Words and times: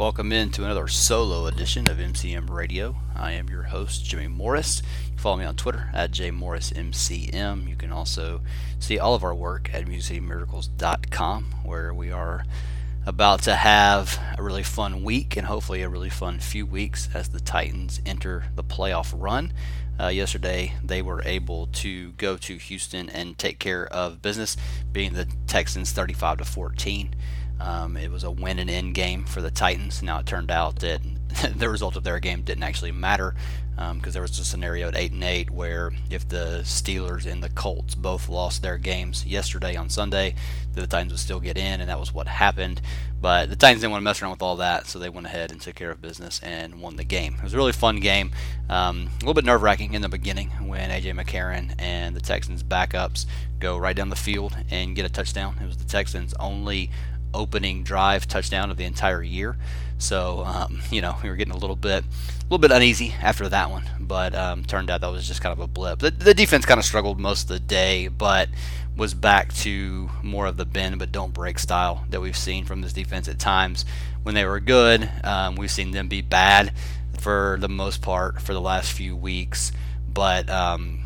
Welcome 0.00 0.32
in 0.32 0.48
to 0.52 0.64
another 0.64 0.88
solo 0.88 1.44
edition 1.44 1.86
of 1.90 1.98
MCM 1.98 2.48
Radio. 2.48 2.96
I 3.14 3.32
am 3.32 3.50
your 3.50 3.64
host, 3.64 4.02
Jimmy 4.02 4.28
Morris. 4.28 4.82
You 5.12 5.18
follow 5.18 5.36
me 5.36 5.44
on 5.44 5.56
Twitter 5.56 5.90
at 5.92 6.10
jmorrismcm. 6.10 7.68
You 7.68 7.76
can 7.76 7.92
also 7.92 8.40
see 8.78 8.98
all 8.98 9.14
of 9.14 9.22
our 9.22 9.34
work 9.34 9.68
at 9.74 9.84
musiccitymiracles.com, 9.84 11.44
where 11.64 11.92
we 11.92 12.10
are 12.10 12.44
about 13.04 13.42
to 13.42 13.54
have 13.54 14.18
a 14.38 14.42
really 14.42 14.62
fun 14.62 15.04
week 15.04 15.36
and 15.36 15.46
hopefully 15.46 15.82
a 15.82 15.88
really 15.90 16.08
fun 16.08 16.38
few 16.38 16.64
weeks 16.64 17.10
as 17.12 17.28
the 17.28 17.40
Titans 17.40 18.00
enter 18.06 18.44
the 18.54 18.64
playoff 18.64 19.12
run. 19.14 19.52
Uh, 20.00 20.08
yesterday, 20.08 20.72
they 20.82 21.02
were 21.02 21.22
able 21.26 21.66
to 21.66 22.12
go 22.12 22.38
to 22.38 22.56
Houston 22.56 23.10
and 23.10 23.36
take 23.36 23.58
care 23.58 23.86
of 23.88 24.22
business, 24.22 24.56
being 24.92 25.12
the 25.12 25.28
Texans 25.46 25.92
35 25.92 26.38
to 26.38 26.44
14. 26.46 27.14
Um, 27.60 27.96
it 27.96 28.10
was 28.10 28.24
a 28.24 28.30
win 28.30 28.58
and 28.58 28.70
end 28.70 28.94
game 28.94 29.24
for 29.24 29.42
the 29.42 29.50
Titans. 29.50 30.02
Now 30.02 30.18
it 30.18 30.26
turned 30.26 30.50
out 30.50 30.80
that 30.80 31.00
the 31.56 31.68
result 31.68 31.96
of 31.96 32.04
their 32.04 32.18
game 32.18 32.42
didn't 32.42 32.62
actually 32.62 32.92
matter 32.92 33.34
because 33.76 34.06
um, 34.08 34.12
there 34.12 34.22
was 34.22 34.38
a 34.38 34.44
scenario 34.44 34.88
at 34.88 34.96
eight 34.96 35.12
and 35.12 35.24
eight 35.24 35.50
where 35.50 35.90
if 36.10 36.28
the 36.28 36.60
Steelers 36.64 37.24
and 37.24 37.42
the 37.42 37.48
Colts 37.48 37.94
both 37.94 38.28
lost 38.28 38.60
their 38.60 38.76
games 38.76 39.24
yesterday 39.24 39.74
on 39.74 39.88
Sunday, 39.88 40.34
the 40.74 40.86
Titans 40.86 41.12
would 41.12 41.20
still 41.20 41.40
get 41.40 41.56
in, 41.56 41.80
and 41.80 41.88
that 41.88 41.98
was 41.98 42.12
what 42.12 42.26
happened. 42.26 42.82
But 43.22 43.48
the 43.48 43.56
Titans 43.56 43.80
didn't 43.80 43.92
want 43.92 44.02
to 44.02 44.04
mess 44.04 44.20
around 44.20 44.32
with 44.32 44.42
all 44.42 44.56
that, 44.56 44.86
so 44.86 44.98
they 44.98 45.08
went 45.08 45.26
ahead 45.26 45.50
and 45.50 45.60
took 45.60 45.76
care 45.76 45.90
of 45.90 46.02
business 46.02 46.40
and 46.42 46.82
won 46.82 46.96
the 46.96 47.04
game. 47.04 47.36
It 47.38 47.42
was 47.42 47.54
a 47.54 47.56
really 47.56 47.72
fun 47.72 48.00
game. 48.00 48.32
Um, 48.68 49.08
a 49.16 49.20
little 49.20 49.34
bit 49.34 49.46
nerve 49.46 49.62
wracking 49.62 49.94
in 49.94 50.02
the 50.02 50.10
beginning 50.10 50.50
when 50.66 50.90
AJ 50.90 51.18
McCarron 51.18 51.74
and 51.78 52.14
the 52.14 52.20
Texans 52.20 52.62
backups 52.62 53.24
go 53.60 53.78
right 53.78 53.96
down 53.96 54.10
the 54.10 54.16
field 54.16 54.56
and 54.70 54.94
get 54.94 55.06
a 55.06 55.10
touchdown. 55.10 55.56
It 55.62 55.66
was 55.66 55.78
the 55.78 55.84
Texans' 55.84 56.34
only 56.34 56.90
opening 57.34 57.82
drive 57.82 58.26
touchdown 58.26 58.70
of 58.70 58.76
the 58.76 58.84
entire 58.84 59.22
year. 59.22 59.56
So 59.98 60.44
um, 60.46 60.80
you 60.90 61.00
know 61.00 61.16
we 61.22 61.28
were 61.28 61.36
getting 61.36 61.54
a 61.54 61.58
little 61.58 61.76
bit, 61.76 62.04
a 62.04 62.42
little 62.44 62.58
bit 62.58 62.70
uneasy 62.70 63.14
after 63.20 63.48
that 63.48 63.70
one, 63.70 63.84
but 64.00 64.34
um, 64.34 64.64
turned 64.64 64.90
out 64.90 65.02
that 65.02 65.12
was 65.12 65.26
just 65.26 65.40
kind 65.40 65.52
of 65.52 65.60
a 65.60 65.66
blip. 65.66 66.00
The, 66.00 66.10
the 66.10 66.34
defense 66.34 66.64
kind 66.64 66.78
of 66.78 66.84
struggled 66.84 67.20
most 67.20 67.42
of 67.42 67.48
the 67.48 67.60
day, 67.60 68.08
but 68.08 68.48
was 68.96 69.14
back 69.14 69.52
to 69.54 70.10
more 70.22 70.46
of 70.46 70.56
the 70.56 70.64
bend 70.64 70.98
but 70.98 71.12
don't 71.12 71.32
break 71.32 71.58
style 71.58 72.04
that 72.10 72.20
we've 72.20 72.36
seen 72.36 72.64
from 72.64 72.82
this 72.82 72.92
defense 72.92 73.28
at 73.28 73.38
times. 73.38 73.84
When 74.22 74.34
they 74.34 74.44
were 74.44 74.60
good, 74.60 75.08
um, 75.24 75.56
we've 75.56 75.70
seen 75.70 75.92
them 75.92 76.08
be 76.08 76.20
bad 76.20 76.72
for 77.18 77.56
the 77.60 77.68
most 77.68 78.02
part 78.02 78.40
for 78.42 78.52
the 78.52 78.60
last 78.60 78.92
few 78.92 79.16
weeks, 79.16 79.72
but 80.12 80.48
um, 80.50 81.00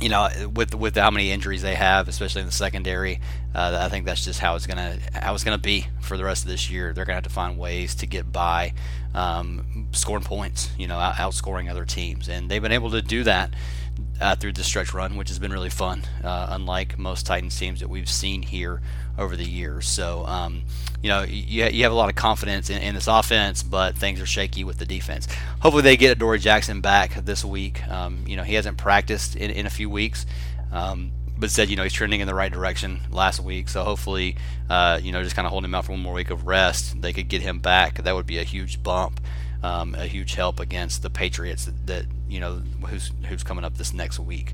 you 0.00 0.08
know, 0.08 0.28
with 0.54 0.74
with 0.74 0.96
how 0.96 1.10
many 1.10 1.30
injuries 1.32 1.62
they 1.62 1.74
have, 1.74 2.08
especially 2.08 2.42
in 2.42 2.46
the 2.46 2.52
secondary, 2.52 3.20
uh, 3.54 3.78
I 3.80 3.88
think 3.88 4.06
that's 4.06 4.24
just 4.24 4.38
how 4.38 4.54
it's 4.54 4.66
gonna 4.66 4.98
how 5.12 5.34
it's 5.34 5.44
gonna 5.44 5.58
be 5.58 5.86
for 6.00 6.16
the 6.16 6.24
rest 6.24 6.44
of 6.44 6.50
this 6.50 6.70
year. 6.70 6.92
They're 6.92 7.04
gonna 7.04 7.16
have 7.16 7.24
to 7.24 7.30
find 7.30 7.58
ways 7.58 7.94
to 7.96 8.06
get 8.06 8.30
by, 8.30 8.74
um, 9.14 9.88
scoring 9.92 10.24
points, 10.24 10.70
you 10.78 10.86
know, 10.86 10.96
outscoring 10.96 11.68
other 11.68 11.84
teams, 11.84 12.28
and 12.28 12.48
they've 12.48 12.62
been 12.62 12.72
able 12.72 12.90
to 12.92 13.02
do 13.02 13.24
that 13.24 13.54
uh, 14.20 14.36
through 14.36 14.52
the 14.52 14.62
stretch 14.62 14.94
run, 14.94 15.16
which 15.16 15.28
has 15.28 15.38
been 15.38 15.52
really 15.52 15.70
fun, 15.70 16.02
uh, 16.22 16.46
unlike 16.50 16.98
most 16.98 17.26
Titans 17.26 17.58
teams 17.58 17.80
that 17.80 17.88
we've 17.88 18.10
seen 18.10 18.42
here 18.42 18.80
over 19.18 19.36
the 19.36 19.44
years. 19.44 19.86
So, 19.86 20.24
um, 20.26 20.62
you 21.02 21.08
know, 21.08 21.22
you, 21.22 21.66
you 21.66 21.82
have 21.82 21.92
a 21.92 21.96
lot 21.96 22.08
of 22.08 22.14
confidence 22.14 22.70
in, 22.70 22.80
in, 22.80 22.94
this 22.94 23.06
offense, 23.06 23.62
but 23.62 23.96
things 23.96 24.20
are 24.20 24.26
shaky 24.26 24.64
with 24.64 24.78
the 24.78 24.86
defense. 24.86 25.28
Hopefully, 25.60 25.82
they 25.82 25.96
get 25.96 26.12
Adoree' 26.12 26.38
Jackson 26.38 26.80
back 26.80 27.14
this 27.24 27.44
week. 27.44 27.86
Um, 27.88 28.24
you 28.26 28.36
know, 28.36 28.42
he 28.42 28.54
hasn't 28.54 28.78
practiced 28.78 29.36
in, 29.36 29.50
in 29.50 29.66
a 29.66 29.70
few 29.70 29.90
weeks. 29.90 30.26
Um, 30.72 31.12
but 31.38 31.50
said, 31.50 31.70
you 31.70 31.76
know, 31.76 31.84
he's 31.84 31.92
trending 31.92 32.20
in 32.20 32.26
the 32.26 32.34
right 32.34 32.50
direction 32.50 33.00
last 33.10 33.40
week. 33.40 33.68
So 33.68 33.84
hopefully, 33.84 34.36
uh, 34.68 34.98
you 35.00 35.12
know, 35.12 35.22
just 35.22 35.36
kind 35.36 35.46
of 35.46 35.52
holding 35.52 35.70
him 35.70 35.74
out 35.74 35.84
for 35.84 35.92
one 35.92 36.00
more 36.00 36.14
week 36.14 36.30
of 36.30 36.46
rest, 36.46 37.00
they 37.00 37.12
could 37.12 37.28
get 37.28 37.42
him 37.42 37.60
back. 37.60 38.02
That 38.02 38.14
would 38.14 38.26
be 38.26 38.38
a 38.38 38.42
huge 38.42 38.82
bump, 38.82 39.20
um, 39.62 39.94
a 39.94 40.06
huge 40.06 40.34
help 40.34 40.58
against 40.58 41.02
the 41.02 41.10
Patriots 41.10 41.66
that, 41.66 41.86
that, 41.86 42.06
you 42.28 42.40
know 42.40 42.62
who's 42.88 43.10
who's 43.26 43.42
coming 43.42 43.64
up 43.64 43.76
this 43.78 43.94
next 43.94 44.18
week. 44.18 44.52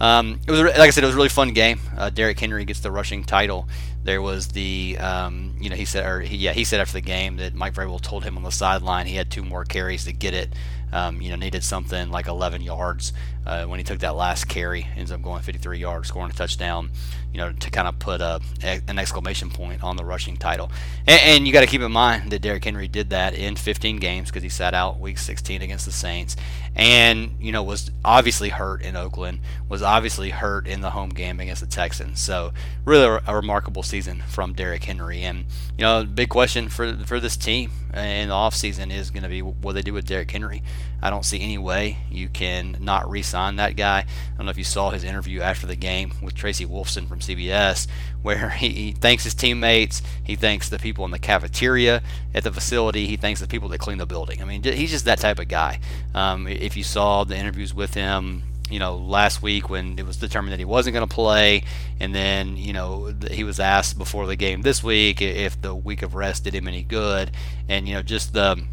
Um, 0.00 0.40
it 0.46 0.50
was 0.50 0.60
like 0.60 0.76
I 0.76 0.90
said, 0.90 1.04
it 1.04 1.06
was 1.06 1.14
a 1.14 1.16
really 1.16 1.28
fun 1.28 1.52
game. 1.52 1.80
Uh, 1.96 2.10
Derrick 2.10 2.38
Henry 2.38 2.64
gets 2.64 2.80
the 2.80 2.90
rushing 2.90 3.24
title. 3.24 3.68
There 4.04 4.20
was 4.20 4.48
the, 4.48 4.98
um, 4.98 5.54
you 5.60 5.70
know, 5.70 5.76
he 5.76 5.84
said, 5.84 6.04
or 6.04 6.20
he, 6.20 6.36
yeah, 6.36 6.52
he 6.52 6.64
said 6.64 6.80
after 6.80 6.94
the 6.94 7.00
game 7.00 7.36
that 7.36 7.54
Mike 7.54 7.74
Vrabel 7.74 8.00
told 8.00 8.24
him 8.24 8.36
on 8.36 8.42
the 8.42 8.50
sideline 8.50 9.06
he 9.06 9.14
had 9.14 9.30
two 9.30 9.44
more 9.44 9.64
carries 9.64 10.04
to 10.04 10.12
get 10.12 10.34
it. 10.34 10.52
Um, 10.92 11.22
you 11.22 11.30
know, 11.30 11.36
needed 11.36 11.64
something 11.64 12.10
like 12.10 12.26
11 12.26 12.60
yards 12.60 13.14
uh, 13.46 13.64
when 13.64 13.78
he 13.78 13.84
took 13.84 14.00
that 14.00 14.14
last 14.14 14.46
carry. 14.46 14.86
Ends 14.96 15.10
up 15.10 15.22
going 15.22 15.40
53 15.40 15.78
yards, 15.78 16.08
scoring 16.08 16.30
a 16.30 16.34
touchdown. 16.34 16.90
You 17.32 17.38
know, 17.38 17.52
to 17.52 17.70
kind 17.70 17.88
of 17.88 17.98
put 17.98 18.20
a, 18.20 18.40
an 18.62 18.98
exclamation 18.98 19.50
point 19.50 19.82
on 19.82 19.96
the 19.96 20.04
rushing 20.04 20.36
title. 20.36 20.70
And, 21.06 21.20
and 21.22 21.46
you 21.46 21.52
got 21.52 21.62
to 21.62 21.66
keep 21.66 21.80
in 21.80 21.90
mind 21.90 22.30
that 22.30 22.42
Derrick 22.42 22.64
Henry 22.64 22.88
did 22.88 23.10
that 23.10 23.34
in 23.34 23.56
15 23.56 23.96
games 23.96 24.28
because 24.28 24.42
he 24.42 24.50
sat 24.50 24.74
out 24.74 25.00
Week 25.00 25.16
16 25.16 25.62
against 25.62 25.86
the 25.86 25.92
Saints, 25.92 26.36
and 26.74 27.32
you 27.40 27.52
know 27.52 27.62
was 27.62 27.90
obviously 28.04 28.50
hurt 28.50 28.82
in 28.82 28.96
Oakland, 28.96 29.40
was 29.68 29.82
obviously 29.82 30.30
hurt 30.30 30.66
in 30.66 30.80
the 30.80 30.90
home 30.90 31.10
game 31.10 31.40
against 31.40 31.62
the 31.62 31.66
Texans. 31.66 32.20
So 32.20 32.52
really 32.84 33.20
a, 33.26 33.34
remarkable 33.34 33.82
season 33.82 34.22
from 34.28 34.52
Derrick 34.52 34.84
Henry. 34.84 35.22
And 35.22 35.46
you 35.78 35.84
know, 35.84 36.04
big 36.04 36.28
question 36.28 36.68
for 36.68 36.94
for 37.06 37.18
this 37.18 37.36
team 37.36 37.70
in 37.94 38.28
the 38.28 38.34
offseason 38.34 38.92
is 38.92 39.10
going 39.10 39.22
to 39.22 39.28
be 39.28 39.42
what 39.42 39.74
they 39.74 39.82
do 39.82 39.92
with 39.92 40.06
Derrick 40.06 40.30
Henry. 40.30 40.62
I 41.02 41.10
don't 41.10 41.24
see 41.24 41.40
any 41.40 41.58
way 41.58 41.98
you 42.10 42.28
can 42.28 42.76
not 42.80 43.10
re-sign 43.10 43.56
that 43.56 43.76
guy. 43.76 43.98
I 43.98 44.36
don't 44.36 44.46
know 44.46 44.50
if 44.50 44.58
you 44.58 44.64
saw 44.64 44.90
his 44.90 45.02
interview 45.02 45.40
after 45.40 45.66
the 45.66 45.74
game 45.74 46.12
with 46.22 46.34
Tracy 46.34 46.64
Wolfson 46.64 47.08
from 47.08 47.20
CBS, 47.22 47.86
where 48.22 48.50
he, 48.62 48.68
he 48.68 48.92
thanks 48.92 49.24
his 49.24 49.34
teammates, 49.34 50.02
he 50.22 50.36
thanks 50.36 50.68
the 50.68 50.78
people 50.78 51.04
in 51.04 51.10
the 51.10 51.18
cafeteria 51.18 52.02
at 52.34 52.44
the 52.44 52.52
facility, 52.52 53.06
he 53.06 53.16
thanks 53.16 53.40
the 53.40 53.48
people 53.48 53.68
that 53.70 53.78
clean 53.78 53.98
the 53.98 54.06
building. 54.06 54.42
I 54.42 54.44
mean, 54.44 54.62
he's 54.62 54.90
just 54.90 55.04
that 55.06 55.18
type 55.18 55.38
of 55.38 55.48
guy. 55.48 55.80
Um, 56.14 56.46
if 56.46 56.76
you 56.76 56.84
saw 56.84 57.24
the 57.24 57.36
interviews 57.36 57.74
with 57.74 57.94
him 57.94 58.42
you 58.72 58.78
know, 58.78 58.96
last 58.96 59.42
week 59.42 59.68
when 59.68 59.98
it 59.98 60.06
was 60.06 60.16
determined 60.16 60.54
that 60.54 60.58
he 60.58 60.64
wasn't 60.64 60.94
going 60.94 61.06
to 61.06 61.14
play, 61.14 61.62
and 62.00 62.14
then 62.14 62.56
you 62.56 62.72
know 62.72 63.14
he 63.30 63.44
was 63.44 63.60
asked 63.60 63.98
before 63.98 64.26
the 64.26 64.34
game 64.34 64.62
this 64.62 64.82
week 64.82 65.20
if 65.20 65.60
the 65.60 65.74
week 65.74 66.00
of 66.00 66.14
rest 66.14 66.44
did 66.44 66.54
him 66.54 66.66
any 66.66 66.82
good, 66.82 67.30
and 67.68 67.86
you 67.86 67.94
know 67.94 68.00
just 68.00 68.32
the 68.32 68.64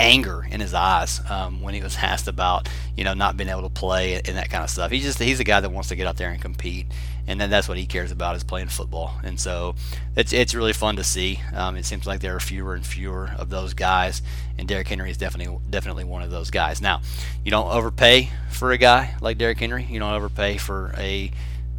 anger 0.00 0.46
in 0.50 0.60
his 0.60 0.74
eyes 0.74 1.20
um, 1.30 1.62
when 1.62 1.74
he 1.74 1.80
was 1.80 1.96
asked 2.02 2.28
about 2.28 2.68
you 2.96 3.04
know 3.04 3.14
not 3.14 3.36
being 3.36 3.48
able 3.48 3.62
to 3.62 3.68
play 3.68 4.14
and 4.14 4.36
that 4.36 4.50
kind 4.50 4.64
of 4.64 4.70
stuff. 4.70 4.90
He's 4.90 5.02
just 5.02 5.18
he's 5.18 5.40
a 5.40 5.44
guy 5.44 5.60
that 5.60 5.70
wants 5.70 5.88
to 5.88 5.96
get 5.96 6.06
out 6.06 6.16
there 6.16 6.30
and 6.30 6.40
compete, 6.40 6.86
and 7.26 7.40
then 7.40 7.50
that's 7.50 7.68
what 7.68 7.78
he 7.78 7.86
cares 7.86 8.10
about 8.10 8.36
is 8.36 8.44
playing 8.44 8.68
football. 8.68 9.18
And 9.22 9.38
so 9.38 9.74
it's 10.16 10.32
it's 10.32 10.54
really 10.54 10.72
fun 10.72 10.96
to 10.96 11.04
see. 11.04 11.40
Um, 11.52 11.76
it 11.76 11.84
seems 11.84 12.06
like 12.06 12.20
there 12.20 12.34
are 12.36 12.40
fewer 12.40 12.74
and 12.74 12.84
fewer 12.84 13.30
of 13.38 13.50
those 13.50 13.74
guys, 13.74 14.22
and 14.58 14.68
Derrick 14.68 14.88
Henry 14.88 15.10
is 15.10 15.16
definitely 15.16 15.58
definitely 15.70 16.04
one 16.04 16.22
of 16.22 16.30
those 16.30 16.50
guys. 16.50 16.80
Now, 16.80 17.00
you 17.44 17.50
don't 17.50 17.70
overpay 17.70 18.30
for 18.50 18.72
a 18.72 18.78
guy 18.78 19.14
like 19.20 19.38
Derrick 19.38 19.58
Henry. 19.58 19.84
You 19.84 19.98
don't 19.98 20.14
overpay 20.14 20.58
for 20.58 20.92
a 20.96 21.30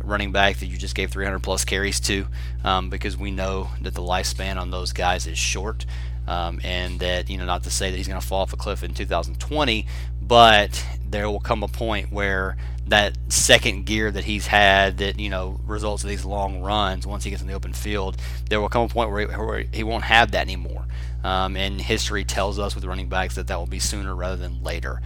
running 0.04 0.32
back 0.32 0.58
that 0.58 0.68
you 0.68 0.78
just 0.78 0.96
gave 0.96 1.12
300 1.12 1.40
plus 1.40 1.66
carries 1.66 2.00
to, 2.02 2.28
um, 2.64 2.90
because 2.90 3.18
we 3.18 3.32
know 3.32 3.70
that 3.82 3.94
the 3.96 4.02
lifespan 4.02 4.58
on 4.58 4.72
those 4.72 4.94
guys 4.94 5.28
is 5.28 5.38
short. 5.38 5.86
Um, 6.28 6.60
and 6.64 7.00
that 7.02 7.30
you 7.30 7.38
know 7.38 7.46
not 7.46 7.64
to 7.64 7.70
say 7.70 7.92
that 7.92 7.98
he's 7.98 8.08
going 8.08 8.20
to 8.20 8.26
fall 8.26 8.42
off 8.42 8.54
a 8.54 8.58
cliff 8.58 8.84
in 8.84 8.94
2020, 8.94 9.86
but 10.22 10.86
there 11.08 11.30
will 11.30 11.40
come 11.40 11.64
a 11.64 11.68
point 11.68 12.12
where 12.12 12.58
that 12.88 13.18
second 13.30 13.86
gear 13.86 14.12
that 14.12 14.24
he's 14.24 14.48
had 14.48 14.98
that 14.98 15.20
you 15.20 15.30
know 15.30 15.60
results 15.66 16.04
in 16.04 16.10
these 16.10 16.26
long 16.26 16.62
runs 16.62 17.06
once 17.08 17.24
he 17.24 17.30
gets 17.30 17.42
in 17.42 17.48
the 17.48 17.54
open 17.54 17.74
field 17.74 18.18
there 18.50 18.62
will 18.62 18.70
come 18.70 18.84
a 18.84 18.88
point 18.88 19.10
where 19.10 19.22
he, 19.22 19.36
where 19.36 19.66
he 19.72 19.84
won't 19.84 20.04
have 20.04 20.32
that 20.32 20.42
anymore. 20.42 20.86
Um, 21.24 21.58
and 21.58 21.82
history 21.82 22.24
tells 22.24 22.60
us 22.60 22.76
with 22.76 22.86
running 22.86 23.10
backs 23.10 23.36
that 23.36 23.48
that 23.48 23.58
will 23.58 23.66
be 23.66 23.80
sooner 23.80 24.14
rather 24.14 24.36
than 24.36 24.62
later 24.62 25.02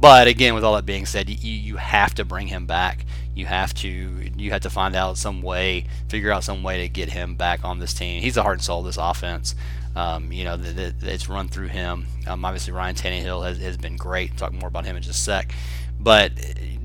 but 0.00 0.26
again 0.26 0.54
with 0.54 0.64
all 0.64 0.74
that 0.74 0.86
being 0.86 1.06
said 1.06 1.28
you, 1.28 1.52
you 1.52 1.76
have 1.76 2.14
to 2.14 2.24
bring 2.24 2.46
him 2.46 2.66
back 2.66 3.04
you 3.34 3.46
have 3.46 3.72
to 3.74 3.88
you 3.88 4.50
have 4.50 4.62
to 4.62 4.70
find 4.70 4.96
out 4.96 5.16
some 5.16 5.42
way 5.42 5.84
figure 6.08 6.32
out 6.32 6.44
some 6.44 6.62
way 6.62 6.82
to 6.82 6.88
get 6.88 7.10
him 7.10 7.34
back 7.34 7.64
on 7.64 7.78
this 7.78 7.94
team 7.94 8.20
he's 8.22 8.34
the 8.34 8.42
heart 8.42 8.56
and 8.56 8.62
soul 8.62 8.80
of 8.80 8.86
this 8.86 8.96
offense 8.96 9.54
um, 9.96 10.30
you 10.30 10.44
know, 10.44 10.56
that 10.56 11.02
it's 11.02 11.28
run 11.28 11.48
through 11.48 11.68
him. 11.68 12.06
Um, 12.26 12.44
obviously, 12.44 12.72
Ryan 12.72 12.94
Tannehill 12.94 13.44
has, 13.44 13.58
has 13.58 13.76
been 13.76 13.96
great. 13.96 14.36
Talk 14.36 14.52
more 14.52 14.68
about 14.68 14.84
him 14.84 14.96
in 14.96 15.02
just 15.02 15.18
a 15.18 15.22
sec. 15.22 15.52
But 15.98 16.32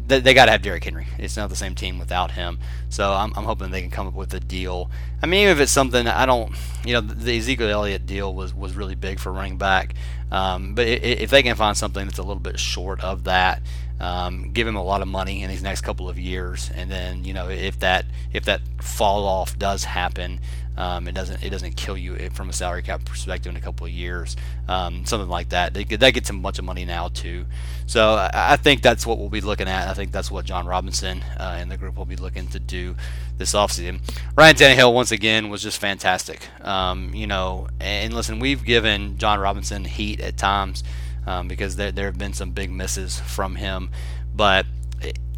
they, 0.07 0.19
they 0.19 0.33
got 0.33 0.45
to 0.45 0.51
have 0.51 0.61
Derrick 0.61 0.83
Henry. 0.83 1.07
It's 1.17 1.37
not 1.37 1.49
the 1.49 1.55
same 1.55 1.75
team 1.75 1.99
without 1.99 2.31
him. 2.31 2.59
So 2.89 3.11
I'm, 3.11 3.33
I'm 3.35 3.45
hoping 3.45 3.71
they 3.71 3.81
can 3.81 3.91
come 3.91 4.07
up 4.07 4.13
with 4.13 4.33
a 4.33 4.39
deal. 4.39 4.89
I 5.21 5.25
mean, 5.25 5.47
if 5.47 5.59
it's 5.59 5.71
something 5.71 6.07
I 6.07 6.25
don't, 6.25 6.53
you 6.83 6.93
know, 6.93 7.01
the 7.01 7.37
Ezekiel 7.37 7.69
Elliott 7.69 8.05
deal 8.05 8.33
was, 8.33 8.53
was 8.53 8.75
really 8.75 8.95
big 8.95 9.19
for 9.19 9.31
running 9.31 9.57
back. 9.57 9.95
Um, 10.31 10.75
but 10.75 10.87
if 10.87 11.29
they 11.29 11.43
can 11.43 11.55
find 11.55 11.77
something 11.77 12.05
that's 12.05 12.19
a 12.19 12.23
little 12.23 12.41
bit 12.41 12.59
short 12.59 13.01
of 13.01 13.25
that, 13.25 13.61
um, 13.99 14.51
give 14.51 14.67
him 14.67 14.75
a 14.75 14.83
lot 14.83 15.01
of 15.01 15.07
money 15.07 15.41
in 15.41 15.49
these 15.49 15.63
next 15.63 15.81
couple 15.81 16.09
of 16.09 16.19
years, 16.19 16.69
and 16.75 16.91
then 16.91 17.23
you 17.23 17.33
know 17.33 17.47
if 17.47 17.79
that 17.79 18.05
if 18.33 18.43
that 18.45 18.61
fall 18.81 19.25
off 19.25 19.57
does 19.57 19.85
happen, 19.85 20.41
um, 20.77 21.07
it 21.07 21.13
doesn't 21.13 21.41
it 21.43 21.49
doesn't 21.49 21.77
kill 21.77 21.97
you 21.97 22.29
from 22.31 22.49
a 22.49 22.53
salary 22.53 22.81
cap 22.81 23.05
perspective 23.05 23.49
in 23.49 23.55
a 23.55 23.61
couple 23.61 23.85
of 23.85 23.91
years, 23.91 24.35
um, 24.67 25.05
something 25.05 25.29
like 25.29 25.49
that. 25.49 25.73
They, 25.73 25.83
that 25.83 26.11
gets 26.11 26.29
a 26.29 26.33
bunch 26.33 26.59
of 26.59 26.65
money 26.65 26.85
now 26.85 27.07
too. 27.09 27.45
So 27.85 28.15
I, 28.15 28.29
I, 28.33 28.55
think 28.57 28.81
that's 28.81 29.05
what 29.05 29.19
we'll 29.19 29.29
be 29.29 29.41
looking 29.41 29.67
at. 29.67 29.87
I 29.87 29.93
think 29.93 30.11
that's 30.11 30.29
what 30.29 30.45
Jon 30.45 30.65
Robinson 30.65 31.21
uh, 31.39 31.57
and 31.59 31.71
the 31.71 31.77
group 31.77 31.97
will 31.97 32.05
be 32.05 32.15
looking 32.15 32.47
to 32.47 32.59
do 32.59 32.95
this 33.37 33.53
offseason. 33.53 33.99
Ryan 34.35 34.55
Tannehill 34.55 34.93
once 34.93 35.11
again 35.11 35.49
was 35.49 35.61
just 35.61 35.79
fantastic. 35.79 36.49
Um, 36.61 37.13
you 37.13 37.27
know, 37.27 37.67
and 37.79 38.13
listen, 38.13 38.39
we've 38.39 38.63
given 38.65 39.17
Jon 39.17 39.39
Robinson 39.39 39.85
heat 39.85 40.19
at 40.19 40.37
times 40.37 40.83
um, 41.25 41.47
because 41.47 41.75
there 41.75 41.91
there 41.91 42.05
have 42.07 42.17
been 42.17 42.33
some 42.33 42.51
big 42.51 42.71
misses 42.71 43.19
from 43.19 43.55
him, 43.55 43.89
but 44.35 44.65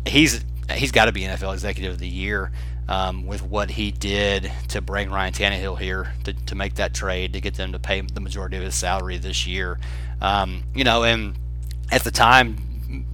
he's 0.06 0.44
he's 0.72 0.92
got 0.92 1.06
to 1.06 1.12
be 1.12 1.22
NFL 1.22 1.54
Executive 1.54 1.94
of 1.94 2.00
the 2.00 2.08
Year. 2.08 2.52
Um, 2.90 3.28
with 3.28 3.42
what 3.42 3.72
he 3.72 3.92
did 3.92 4.50
to 4.70 4.80
bring 4.80 5.12
Ryan 5.12 5.34
Tannehill 5.34 5.78
here 5.78 6.14
to, 6.24 6.32
to 6.32 6.56
make 6.56 6.76
that 6.76 6.94
trade 6.94 7.34
to 7.34 7.42
get 7.42 7.56
them 7.56 7.74
to 7.74 7.80
pay 7.80 8.00
the 8.00 8.22
majority 8.22 8.56
of 8.56 8.64
his 8.64 8.76
salary 8.76 9.18
this 9.18 9.46
year, 9.46 9.78
um, 10.22 10.64
you 10.74 10.86
know, 10.86 11.04
and 11.04 11.36
at 11.92 12.06
the 12.06 12.12
time 12.12 12.56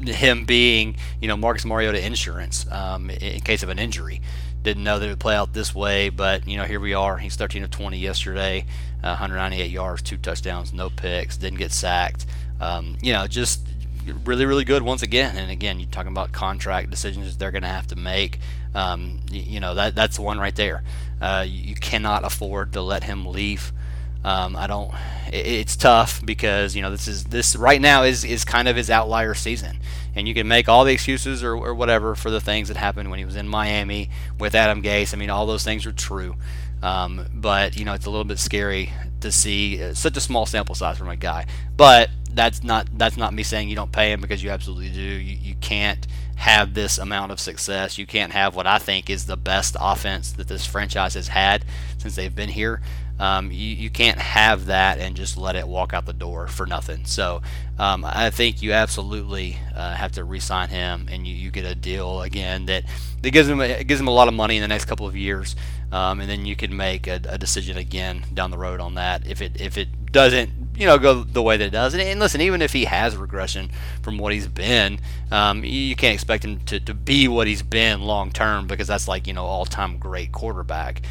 him 0.05 0.45
being, 0.45 0.95
you 1.21 1.27
know, 1.27 1.37
Marcus 1.37 1.65
Mariota 1.65 2.05
insurance 2.05 2.65
um, 2.71 3.09
in 3.09 3.41
case 3.41 3.63
of 3.63 3.69
an 3.69 3.79
injury. 3.79 4.21
Didn't 4.61 4.83
know 4.83 4.99
that 4.99 5.05
it 5.05 5.09
would 5.09 5.19
play 5.19 5.35
out 5.35 5.53
this 5.53 5.75
way, 5.75 6.09
but 6.09 6.47
you 6.47 6.57
know, 6.57 6.63
here 6.63 6.79
we 6.79 6.93
are. 6.93 7.17
He's 7.17 7.35
13 7.35 7.63
of 7.63 7.71
20 7.71 7.97
yesterday, 7.97 8.65
uh, 9.03 9.17
198 9.17 9.69
yards, 9.69 10.01
two 10.01 10.17
touchdowns, 10.17 10.71
no 10.71 10.89
picks, 10.89 11.35
didn't 11.35 11.59
get 11.59 11.71
sacked. 11.71 12.25
Um, 12.61 12.97
you 13.01 13.11
know, 13.11 13.27
just 13.27 13.67
really, 14.11 14.45
really 14.45 14.63
good 14.63 14.83
once 14.83 15.01
again. 15.01 15.37
And 15.37 15.51
again, 15.51 15.79
you're 15.79 15.89
talking 15.89 16.11
about 16.11 16.31
contract 16.31 16.89
decisions 16.89 17.31
that 17.31 17.39
they're 17.39 17.51
going 17.51 17.63
to 17.63 17.69
have 17.69 17.87
to 17.87 17.95
make. 17.95 18.39
Um, 18.75 19.19
you, 19.31 19.41
you, 19.41 19.59
know, 19.59 19.75
that 19.75 19.95
that's 19.95 20.19
one 20.19 20.39
right 20.39 20.55
there. 20.55 20.83
Uh, 21.21 21.45
you, 21.47 21.61
you 21.61 21.75
cannot 21.75 22.23
afford 22.23 22.73
to 22.73 22.81
let 22.81 23.03
him 23.03 23.25
leave. 23.25 23.71
Um, 24.23 24.55
I 24.55 24.67
don't. 24.67 24.93
It, 25.27 25.45
it's 25.45 25.75
tough 25.75 26.25
because 26.25 26.75
you 26.75 26.81
know 26.81 26.89
this 26.89 27.07
is 27.07 27.25
this 27.25 27.55
right 27.55 27.81
now 27.81 28.03
is 28.03 28.23
is 28.23 28.45
kind 28.45 28.67
of 28.67 28.75
his 28.75 28.89
outlier 28.89 29.33
season, 29.33 29.79
and 30.15 30.27
you 30.27 30.33
can 30.33 30.47
make 30.47 30.69
all 30.69 30.85
the 30.85 30.93
excuses 30.93 31.43
or, 31.43 31.55
or 31.55 31.73
whatever 31.73 32.15
for 32.15 32.29
the 32.29 32.39
things 32.39 32.69
that 32.69 32.77
happened 32.77 33.09
when 33.09 33.19
he 33.19 33.25
was 33.25 33.35
in 33.35 33.47
Miami 33.47 34.09
with 34.39 34.55
Adam 34.55 34.81
Gase. 34.81 35.13
I 35.13 35.17
mean, 35.17 35.29
all 35.29 35.45
those 35.45 35.63
things 35.63 35.85
are 35.85 35.91
true, 35.91 36.35
um, 36.81 37.27
but 37.33 37.75
you 37.75 37.83
know 37.83 37.93
it's 37.93 38.05
a 38.05 38.09
little 38.09 38.23
bit 38.23 38.39
scary 38.39 38.91
to 39.19 39.31
see 39.31 39.83
uh, 39.83 39.93
such 39.93 40.15
a 40.15 40.21
small 40.21 40.45
sample 40.45 40.75
size 40.75 40.97
from 40.97 41.09
a 41.09 41.17
guy. 41.17 41.45
But 41.75 42.09
that's 42.35 42.63
not 42.63 42.87
that's 42.97 43.17
not 43.17 43.33
me 43.33 43.43
saying 43.43 43.69
you 43.69 43.75
don't 43.75 43.91
pay 43.91 44.11
him 44.11 44.21
because 44.21 44.43
you 44.43 44.49
absolutely 44.49 44.89
do. 44.89 45.01
You, 45.01 45.37
you 45.41 45.55
can't 45.55 46.05
have 46.35 46.73
this 46.73 46.97
amount 46.97 47.31
of 47.31 47.39
success. 47.39 47.97
You 47.97 48.05
can't 48.05 48.33
have 48.33 48.55
what 48.55 48.67
I 48.67 48.79
think 48.79 49.09
is 49.09 49.25
the 49.25 49.37
best 49.37 49.75
offense 49.79 50.31
that 50.33 50.47
this 50.47 50.65
franchise 50.65 51.13
has 51.13 51.29
had 51.29 51.63
since 51.97 52.15
they've 52.15 52.33
been 52.33 52.49
here. 52.49 52.81
Um, 53.19 53.51
you, 53.51 53.75
you 53.75 53.89
can't 53.89 54.17
have 54.17 54.65
that 54.65 54.97
and 54.97 55.15
just 55.15 55.37
let 55.37 55.55
it 55.55 55.67
walk 55.67 55.93
out 55.93 56.05
the 56.05 56.13
door 56.13 56.47
for 56.47 56.65
nothing. 56.65 57.05
So 57.05 57.43
um, 57.77 58.03
I 58.03 58.31
think 58.31 58.61
you 58.61 58.73
absolutely 58.73 59.59
uh, 59.75 59.93
have 59.93 60.13
to 60.13 60.23
re-sign 60.23 60.69
him, 60.69 61.07
and 61.11 61.25
you, 61.27 61.35
you 61.35 61.51
get 61.51 61.63
a 61.63 61.75
deal 61.75 62.23
again 62.23 62.65
that, 62.65 62.83
that 63.21 63.31
gives 63.31 63.47
him 63.47 63.61
a, 63.61 63.83
gives 63.83 64.01
him 64.01 64.07
a 64.07 64.13
lot 64.13 64.27
of 64.27 64.33
money 64.33 64.57
in 64.57 64.61
the 64.61 64.67
next 64.67 64.85
couple 64.85 65.05
of 65.05 65.15
years, 65.15 65.55
um, 65.91 66.21
and 66.21 66.29
then 66.29 66.45
you 66.45 66.55
can 66.55 66.75
make 66.75 67.05
a, 67.05 67.21
a, 67.29 67.37
decision 67.37 67.77
again 67.77 68.25
down 68.33 68.49
the 68.49 68.57
road 68.57 68.79
on 68.79 68.95
that 68.95 69.25
if 69.27 69.41
it 69.41 69.61
if 69.61 69.77
it 69.77 70.11
doesn't 70.11 70.62
you 70.75 70.85
know 70.85 70.97
go 70.97 71.23
the 71.23 71.41
way 71.41 71.57
that 71.57 71.65
it 71.65 71.71
does. 71.71 71.93
And, 71.93 72.01
and 72.01 72.19
listen, 72.19 72.41
even 72.41 72.61
if 72.61 72.73
he 72.73 72.85
has 72.85 73.15
regression 73.15 73.69
from 74.01 74.17
what 74.17 74.33
he's 74.33 74.47
been, 74.47 74.99
um, 75.31 75.63
you 75.63 75.95
can't 75.95 76.13
expect 76.13 76.45
him 76.45 76.59
to, 76.65 76.79
to 76.79 76.93
be 76.93 77.27
what 77.27 77.47
he's 77.47 77.61
been 77.61 78.01
long 78.01 78.31
term 78.31 78.67
because 78.67 78.87
that's 78.87 79.07
like 79.07 79.27
you 79.27 79.33
know 79.33 79.45
all 79.45 79.65
time 79.65 79.97
great 79.97 80.31
quarterback. 80.31 81.01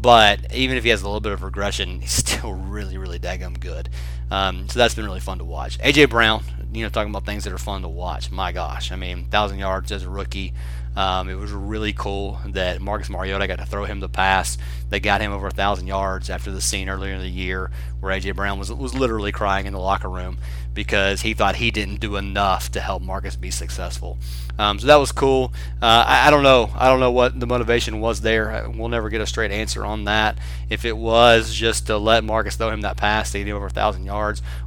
But 0.00 0.54
even 0.54 0.76
if 0.76 0.84
he 0.84 0.90
has 0.90 1.02
a 1.02 1.06
little 1.06 1.20
bit 1.20 1.32
of 1.32 1.42
regression, 1.42 2.00
he's 2.00 2.12
still 2.24 2.52
really, 2.52 2.98
really 2.98 3.18
daggum 3.18 3.58
good. 3.58 3.88
Um, 4.30 4.68
so 4.68 4.78
that's 4.78 4.94
been 4.94 5.04
really 5.04 5.20
fun 5.20 5.38
to 5.38 5.44
watch. 5.44 5.78
AJ 5.78 6.10
Brown, 6.10 6.42
you 6.72 6.82
know, 6.82 6.88
talking 6.88 7.10
about 7.10 7.24
things 7.24 7.44
that 7.44 7.52
are 7.52 7.58
fun 7.58 7.82
to 7.82 7.88
watch. 7.88 8.30
My 8.30 8.52
gosh, 8.52 8.92
I 8.92 8.96
mean, 8.96 9.26
thousand 9.26 9.58
yards 9.58 9.90
as 9.92 10.02
a 10.02 10.10
rookie. 10.10 10.52
Um, 10.96 11.28
it 11.28 11.36
was 11.36 11.52
really 11.52 11.92
cool 11.92 12.40
that 12.46 12.80
Marcus 12.80 13.08
Mariota 13.08 13.46
got 13.46 13.58
to 13.58 13.66
throw 13.66 13.84
him 13.84 14.00
the 14.00 14.08
pass. 14.08 14.58
They 14.90 14.98
got 14.98 15.20
him 15.20 15.32
over 15.32 15.46
a 15.46 15.52
thousand 15.52 15.86
yards 15.86 16.28
after 16.28 16.50
the 16.50 16.60
scene 16.60 16.88
earlier 16.88 17.14
in 17.14 17.20
the 17.20 17.28
year 17.28 17.70
where 18.00 18.18
AJ 18.18 18.34
Brown 18.34 18.58
was 18.58 18.72
was 18.72 18.94
literally 18.94 19.30
crying 19.30 19.66
in 19.66 19.72
the 19.72 19.78
locker 19.78 20.10
room 20.10 20.38
because 20.74 21.22
he 21.22 21.34
thought 21.34 21.56
he 21.56 21.70
didn't 21.70 22.00
do 22.00 22.16
enough 22.16 22.70
to 22.72 22.80
help 22.80 23.02
Marcus 23.02 23.36
be 23.36 23.50
successful. 23.50 24.18
Um, 24.58 24.78
so 24.78 24.86
that 24.88 24.96
was 24.96 25.12
cool. 25.12 25.52
Uh, 25.80 26.04
I, 26.06 26.26
I, 26.26 26.30
don't 26.30 26.42
know. 26.42 26.70
I 26.74 26.88
don't 26.88 27.00
know 27.00 27.12
what 27.12 27.38
the 27.38 27.46
motivation 27.46 28.00
was 28.00 28.20
there. 28.20 28.68
We'll 28.74 28.88
never 28.88 29.08
get 29.08 29.20
a 29.20 29.26
straight 29.26 29.52
answer 29.52 29.84
on 29.84 30.04
that. 30.04 30.38
If 30.68 30.84
it 30.84 30.96
was 30.96 31.54
just 31.54 31.86
to 31.86 31.96
let 31.96 32.24
Marcus 32.24 32.56
throw 32.56 32.70
him 32.70 32.80
that 32.80 32.96
pass 32.96 33.32
to 33.32 33.38
get 33.38 33.46
him 33.46 33.56
over 33.56 33.66
a 33.66 33.70
thousand 33.70 34.04
yards, 34.04 34.17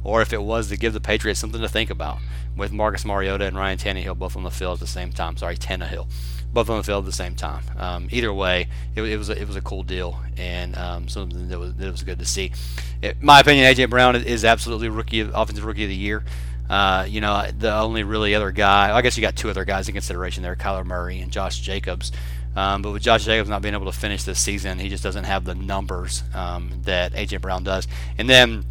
or 0.04 0.22
if 0.22 0.32
it 0.32 0.42
was 0.42 0.68
to 0.68 0.76
give 0.76 0.92
the 0.92 1.00
Patriots 1.00 1.40
something 1.40 1.60
to 1.60 1.68
think 1.68 1.90
about 1.90 2.18
with 2.56 2.72
Marcus 2.72 3.04
Mariota 3.04 3.46
and 3.46 3.56
Ryan 3.56 3.78
Tannehill 3.78 4.18
both 4.18 4.36
on 4.36 4.42
the 4.42 4.50
field 4.50 4.74
at 4.74 4.80
the 4.80 4.86
same 4.86 5.12
time. 5.12 5.36
Sorry, 5.36 5.56
Tannehill, 5.56 6.06
both 6.52 6.68
on 6.68 6.76
the 6.76 6.82
field 6.82 7.04
at 7.04 7.06
the 7.06 7.12
same 7.12 7.34
time. 7.34 7.64
Um, 7.78 8.08
either 8.10 8.32
way, 8.32 8.68
it, 8.94 9.02
it, 9.02 9.16
was 9.16 9.30
a, 9.30 9.40
it 9.40 9.46
was 9.46 9.56
a 9.56 9.62
cool 9.62 9.82
deal 9.82 10.20
and 10.36 10.76
um, 10.76 11.08
something 11.08 11.48
that 11.48 11.58
was 11.58 11.74
that 11.74 11.90
was 11.90 12.02
good 12.02 12.18
to 12.18 12.26
see. 12.26 12.52
It, 13.00 13.22
my 13.22 13.40
opinion, 13.40 13.72
AJ 13.72 13.90
Brown 13.90 14.16
is 14.16 14.44
absolutely 14.44 14.88
rookie 14.88 15.20
offensive 15.20 15.64
rookie 15.64 15.84
of 15.84 15.90
the 15.90 15.96
year. 15.96 16.24
Uh, 16.70 17.04
you 17.06 17.20
know, 17.20 17.46
the 17.58 17.74
only 17.74 18.02
really 18.02 18.34
other 18.34 18.50
guy, 18.50 18.96
I 18.96 19.02
guess 19.02 19.16
you 19.16 19.20
got 19.20 19.36
two 19.36 19.50
other 19.50 19.64
guys 19.64 19.88
in 19.88 19.92
consideration 19.92 20.42
there, 20.42 20.56
Kyler 20.56 20.86
Murray 20.86 21.20
and 21.20 21.30
Josh 21.30 21.60
Jacobs. 21.60 22.12
Um, 22.54 22.82
but 22.82 22.92
with 22.92 23.02
Josh 23.02 23.24
Jacobs 23.24 23.48
not 23.48 23.62
being 23.62 23.74
able 23.74 23.90
to 23.90 23.98
finish 23.98 24.24
this 24.24 24.38
season, 24.38 24.78
he 24.78 24.88
just 24.88 25.02
doesn't 25.02 25.24
have 25.24 25.44
the 25.44 25.54
numbers 25.54 26.22
um, 26.34 26.80
that 26.84 27.12
AJ 27.12 27.40
Brown 27.40 27.64
does. 27.64 27.88
And 28.18 28.28
then 28.28 28.64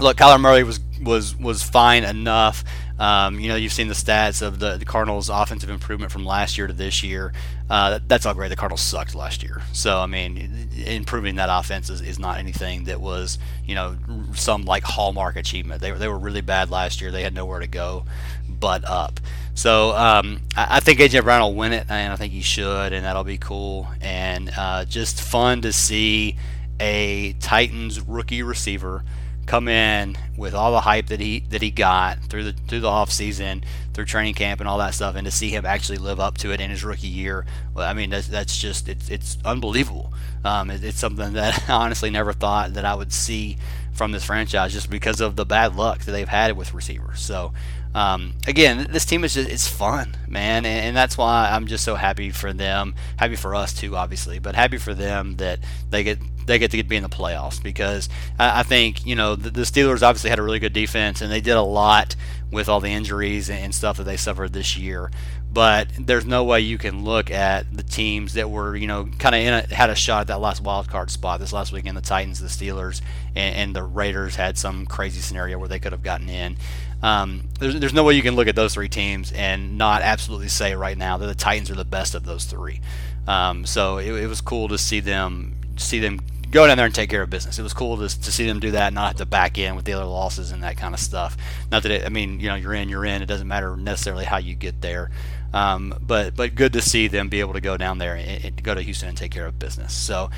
look, 0.00 0.16
Kyler 0.16 0.40
Murray 0.40 0.62
was 0.62 0.80
was 1.02 1.36
was 1.36 1.62
fine 1.62 2.04
enough. 2.04 2.64
Um, 2.98 3.40
you 3.40 3.48
know, 3.48 3.56
you've 3.56 3.72
seen 3.72 3.88
the 3.88 3.94
stats 3.94 4.40
of 4.40 4.60
the, 4.60 4.76
the, 4.76 4.84
Cardinals' 4.84 5.28
offensive 5.28 5.68
improvement 5.68 6.12
from 6.12 6.24
last 6.24 6.56
year 6.56 6.68
to 6.68 6.72
this 6.72 7.02
year. 7.02 7.32
Uh, 7.68 7.90
that, 7.90 8.08
that's 8.08 8.24
all 8.24 8.34
great. 8.34 8.50
The 8.50 8.56
Cardinals 8.56 8.82
sucked 8.82 9.16
last 9.16 9.42
year, 9.42 9.62
so 9.72 9.98
I 9.98 10.06
mean, 10.06 10.68
improving 10.86 11.34
that 11.36 11.48
offense 11.50 11.90
is, 11.90 12.00
is 12.00 12.20
not 12.20 12.38
anything 12.38 12.84
that 12.84 13.00
was 13.00 13.38
you 13.66 13.74
know 13.74 13.96
some 14.34 14.64
like 14.64 14.84
hallmark 14.84 15.34
achievement. 15.36 15.80
They 15.80 15.90
they 15.90 16.08
were 16.08 16.18
really 16.18 16.40
bad 16.40 16.70
last 16.70 17.00
year. 17.00 17.10
They 17.10 17.22
had 17.22 17.34
nowhere 17.34 17.58
to 17.58 17.66
go 17.66 18.04
but 18.48 18.84
up. 18.84 19.18
So 19.54 19.90
um, 19.96 20.42
I, 20.56 20.76
I, 20.76 20.80
think 20.80 21.00
AJ 21.00 21.22
Brown 21.24 21.40
will 21.40 21.54
win 21.54 21.72
it, 21.72 21.86
and 21.88 22.12
I 22.12 22.16
think 22.16 22.32
he 22.32 22.42
should, 22.42 22.92
and 22.92 23.04
that'll 23.04 23.24
be 23.24 23.38
cool 23.38 23.88
and 24.00 24.50
uh, 24.56 24.84
just 24.84 25.20
fun 25.20 25.62
to 25.62 25.72
see 25.72 26.36
a 26.80 27.34
Titans 27.34 28.00
rookie 28.00 28.42
receiver 28.42 29.04
come 29.46 29.68
in 29.68 30.16
with 30.36 30.54
all 30.54 30.72
the 30.72 30.80
hype 30.80 31.06
that 31.06 31.20
he 31.20 31.40
that 31.50 31.62
he 31.62 31.70
got 31.70 32.18
through 32.24 32.44
the 32.44 32.52
through 32.52 32.80
the 32.80 32.88
off 32.88 33.10
season, 33.10 33.64
through 33.92 34.04
training 34.06 34.34
camp 34.34 34.60
and 34.60 34.68
all 34.68 34.78
that 34.78 34.94
stuff, 34.94 35.14
and 35.16 35.24
to 35.24 35.30
see 35.30 35.50
him 35.50 35.64
actually 35.64 35.98
live 35.98 36.20
up 36.20 36.38
to 36.38 36.52
it 36.52 36.60
in 36.60 36.70
his 36.70 36.84
rookie 36.84 37.06
year, 37.06 37.44
well, 37.74 37.88
I 37.88 37.92
mean 37.92 38.10
that's, 38.10 38.28
that's 38.28 38.56
just 38.56 38.88
it's 38.88 39.08
it's 39.10 39.38
unbelievable. 39.44 40.12
Um, 40.44 40.70
it, 40.70 40.84
it's 40.84 40.98
something 40.98 41.34
that 41.34 41.64
I 41.68 41.72
honestly 41.72 42.10
never 42.10 42.32
thought 42.32 42.74
that 42.74 42.84
I 42.84 42.94
would 42.94 43.12
see 43.12 43.56
from 43.92 44.12
this 44.12 44.24
franchise 44.24 44.72
just 44.72 44.90
because 44.90 45.20
of 45.20 45.36
the 45.36 45.44
bad 45.44 45.76
luck 45.76 46.00
that 46.00 46.12
they've 46.12 46.28
had 46.28 46.56
with 46.56 46.74
receivers. 46.74 47.20
So 47.20 47.52
um, 47.94 48.34
again, 48.48 48.88
this 48.90 49.04
team 49.04 49.22
is 49.22 49.34
just, 49.34 49.48
it's 49.48 49.68
fun, 49.68 50.16
man, 50.26 50.66
and, 50.66 50.86
and, 50.86 50.96
that's 50.96 51.16
why 51.16 51.48
I'm 51.52 51.68
just 51.68 51.84
so 51.84 51.94
happy 51.94 52.30
for 52.30 52.52
them. 52.52 52.96
Happy 53.18 53.36
for 53.36 53.54
us 53.54 53.72
too, 53.72 53.94
obviously, 53.96 54.40
but 54.40 54.56
happy 54.56 54.78
for 54.78 54.94
them 54.94 55.36
that 55.36 55.60
they 55.90 56.02
get 56.02 56.18
they 56.46 56.58
get 56.58 56.70
to 56.70 56.82
be 56.82 56.96
in 56.96 57.02
the 57.02 57.08
playoffs 57.08 57.62
because 57.62 58.08
I, 58.38 58.60
I 58.60 58.62
think 58.62 59.06
you 59.06 59.14
know 59.14 59.36
the, 59.36 59.50
the, 59.50 59.62
Steelers 59.62 60.02
obviously 60.02 60.30
had 60.30 60.38
a 60.38 60.42
really 60.42 60.58
good 60.58 60.72
defense 60.72 61.20
and 61.20 61.30
they 61.30 61.40
did 61.40 61.56
a 61.56 61.62
lot 61.62 62.16
with 62.50 62.68
all 62.68 62.80
the 62.80 62.88
injuries 62.88 63.50
and 63.50 63.74
stuff 63.74 63.96
that 63.96 64.04
they 64.04 64.16
suffered 64.16 64.52
this 64.52 64.76
year. 64.76 65.10
But 65.52 65.88
there's 65.98 66.24
no 66.24 66.42
way 66.42 66.60
you 66.60 66.78
can 66.78 67.04
look 67.04 67.30
at 67.30 67.72
the 67.72 67.84
teams 67.84 68.34
that 68.34 68.50
were, 68.50 68.74
you 68.74 68.88
know, 68.88 69.08
kind 69.20 69.34
of 69.36 69.70
had 69.70 69.88
a 69.88 69.94
shot 69.94 70.22
at 70.22 70.26
that 70.26 70.40
last 70.40 70.60
wild 70.60 70.88
card 70.88 71.12
spot 71.12 71.38
this 71.38 71.52
last 71.52 71.72
weekend. 71.72 71.96
The 71.96 72.02
Titans, 72.02 72.40
the 72.40 72.48
Steelers, 72.48 73.00
and, 73.36 73.54
and 73.54 73.76
the 73.76 73.84
Raiders 73.84 74.34
had 74.34 74.58
some 74.58 74.84
crazy 74.84 75.20
scenario 75.20 75.58
where 75.58 75.68
they 75.68 75.78
could 75.78 75.92
have 75.92 76.02
gotten 76.02 76.28
in. 76.28 76.56
Um, 77.02 77.50
there's, 77.60 77.78
there's 77.78 77.94
no 77.94 78.02
way 78.02 78.14
you 78.14 78.22
can 78.22 78.34
look 78.34 78.48
at 78.48 78.56
those 78.56 78.74
three 78.74 78.88
teams 78.88 79.30
and 79.30 79.78
not 79.78 80.02
absolutely 80.02 80.48
say 80.48 80.74
right 80.74 80.98
now 80.98 81.18
that 81.18 81.26
the 81.26 81.34
Titans 81.36 81.70
are 81.70 81.76
the 81.76 81.84
best 81.84 82.16
of 82.16 82.24
those 82.24 82.46
three. 82.46 82.80
Um, 83.28 83.64
so 83.64 83.98
it, 83.98 84.10
it 84.10 84.26
was 84.26 84.40
cool 84.40 84.68
to 84.68 84.78
see 84.78 85.00
them 85.00 85.54
see 85.76 85.98
them 85.98 86.20
go 86.54 86.68
down 86.68 86.76
there 86.76 86.86
and 86.86 86.94
take 86.94 87.10
care 87.10 87.22
of 87.22 87.28
business. 87.28 87.58
It 87.58 87.62
was 87.62 87.74
cool 87.74 87.96
to, 87.96 88.02
to 88.08 88.32
see 88.32 88.46
them 88.46 88.60
do 88.60 88.70
that, 88.70 88.92
not 88.92 89.08
have 89.08 89.16
to 89.16 89.26
back 89.26 89.58
in 89.58 89.74
with 89.74 89.84
the 89.84 89.92
other 89.92 90.04
losses 90.04 90.52
and 90.52 90.62
that 90.62 90.76
kind 90.76 90.94
of 90.94 91.00
stuff. 91.00 91.36
Not 91.70 91.82
that 91.82 91.90
it, 91.90 92.06
I 92.06 92.08
mean, 92.08 92.38
you 92.38 92.48
know, 92.48 92.54
you're 92.54 92.74
in, 92.74 92.88
you're 92.88 93.04
in. 93.04 93.22
It 93.22 93.26
doesn't 93.26 93.48
matter 93.48 93.76
necessarily 93.76 94.24
how 94.24 94.36
you 94.36 94.54
get 94.54 94.80
there. 94.80 95.10
Um, 95.52 95.98
but 96.00 96.34
but 96.34 96.54
good 96.54 96.72
to 96.72 96.80
see 96.80 97.08
them 97.08 97.28
be 97.28 97.40
able 97.40 97.52
to 97.54 97.60
go 97.60 97.76
down 97.76 97.98
there 97.98 98.14
and, 98.14 98.44
and 98.44 98.62
go 98.62 98.74
to 98.74 98.80
Houston 98.80 99.08
and 99.08 99.18
take 99.18 99.32
care 99.32 99.46
of 99.46 99.58
business. 99.58 99.92
So, 99.94 100.30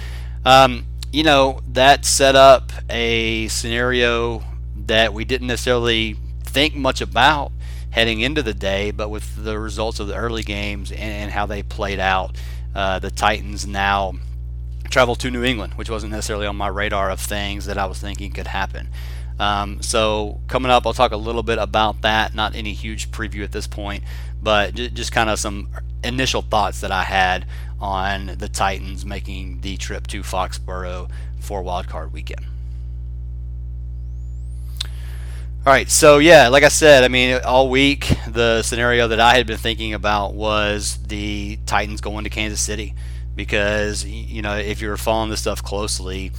um, 0.45 0.87
you 1.13 1.23
know, 1.23 1.61
that 1.73 2.07
set 2.07 2.35
up 2.35 2.73
a 2.89 3.49
scenario 3.49 4.43
that 4.87 5.13
we 5.13 5.25
didn't 5.25 5.47
necessarily 5.49 6.17
think 6.45 6.75
much 6.75 7.03
about 7.03 7.53
heading 7.91 8.21
into 8.21 8.43
the 8.43 8.55
day, 8.55 8.91
but 8.91 9.11
with 9.11 9.45
the 9.45 9.59
results 9.59 10.01
of 10.01 10.07
the 10.07 10.15
early 10.15 10.43
games 10.43 10.91
and, 10.91 11.01
and 11.01 11.31
how 11.31 11.45
they 11.47 11.63
played 11.63 11.99
out, 11.99 12.37
uh, 12.75 12.99
the 12.99 13.11
Titans 13.11 13.67
now 13.67 14.13
travel 14.87 15.15
to 15.17 15.31
New 15.31 15.45
England, 15.45 15.75
which 15.75 15.91
wasn't 15.91 16.13
necessarily 16.13 16.47
on 16.47 16.57
my 16.57 16.69
radar 16.69 17.11
of 17.11 17.21
things 17.21 17.67
that 17.67 17.79
I 17.79 17.87
was 17.87 17.99
thinking 17.99 18.33
could 18.33 18.49
happen. 18.49 18.89
Um, 19.39 19.83
so 19.83 20.41
coming 20.49 20.71
up, 20.71 20.87
I'll 20.87 20.95
talk 20.95 21.13
a 21.13 21.17
little 21.17 21.43
bit 21.43 21.59
about 21.59 22.03
that. 22.03 22.35
Not 22.35 22.55
any 22.55 22.73
huge 22.73 23.11
preview 23.11 23.45
at 23.45 23.53
this 23.53 23.67
point, 23.67 24.03
but 24.43 24.75
j- 24.75 24.89
just 24.89 25.13
kind 25.13 25.29
of 25.29 25.39
some 25.39 25.69
initial 26.03 26.43
thoughts 26.43 26.81
that 26.81 26.91
I 26.91 27.03
had 27.03 27.47
on 27.81 28.37
the 28.39 28.49
Titans 28.49 29.05
making 29.05 29.61
the 29.61 29.77
trip 29.77 30.07
to 30.09 30.23
Foxborough 30.23 31.11
for 31.41 31.63
Wild 31.63 31.89
Card 31.89 32.13
Weekend. 32.13 32.47
All 35.67 35.73
right, 35.73 35.91
so 35.91 36.19
yeah, 36.19 36.49
like 36.49 36.63
I 36.63 36.69
said, 36.69 37.03
I 37.03 37.09
mean, 37.09 37.41
all 37.45 37.69
week 37.69 38.09
the 38.29 38.63
scenario 38.63 39.09
that 39.09 39.19
I 39.19 39.35
had 39.35 39.49
been 39.49 39.57
thinking 39.59 39.95
about 39.95 40.33
was 40.33 40.99
the 41.09 41.59
Titans 41.67 42.01
going 42.01 42.23
to 42.23 42.31
Kansas 42.31 42.61
City 42.61 42.95
because 43.37 44.05
you 44.05 44.43
know 44.43 44.57
if 44.57 44.81
you 44.81 44.89
were 44.89 44.97
following 44.97 45.31
this 45.31 45.41
stuff 45.41 45.63
closely, 45.63 46.33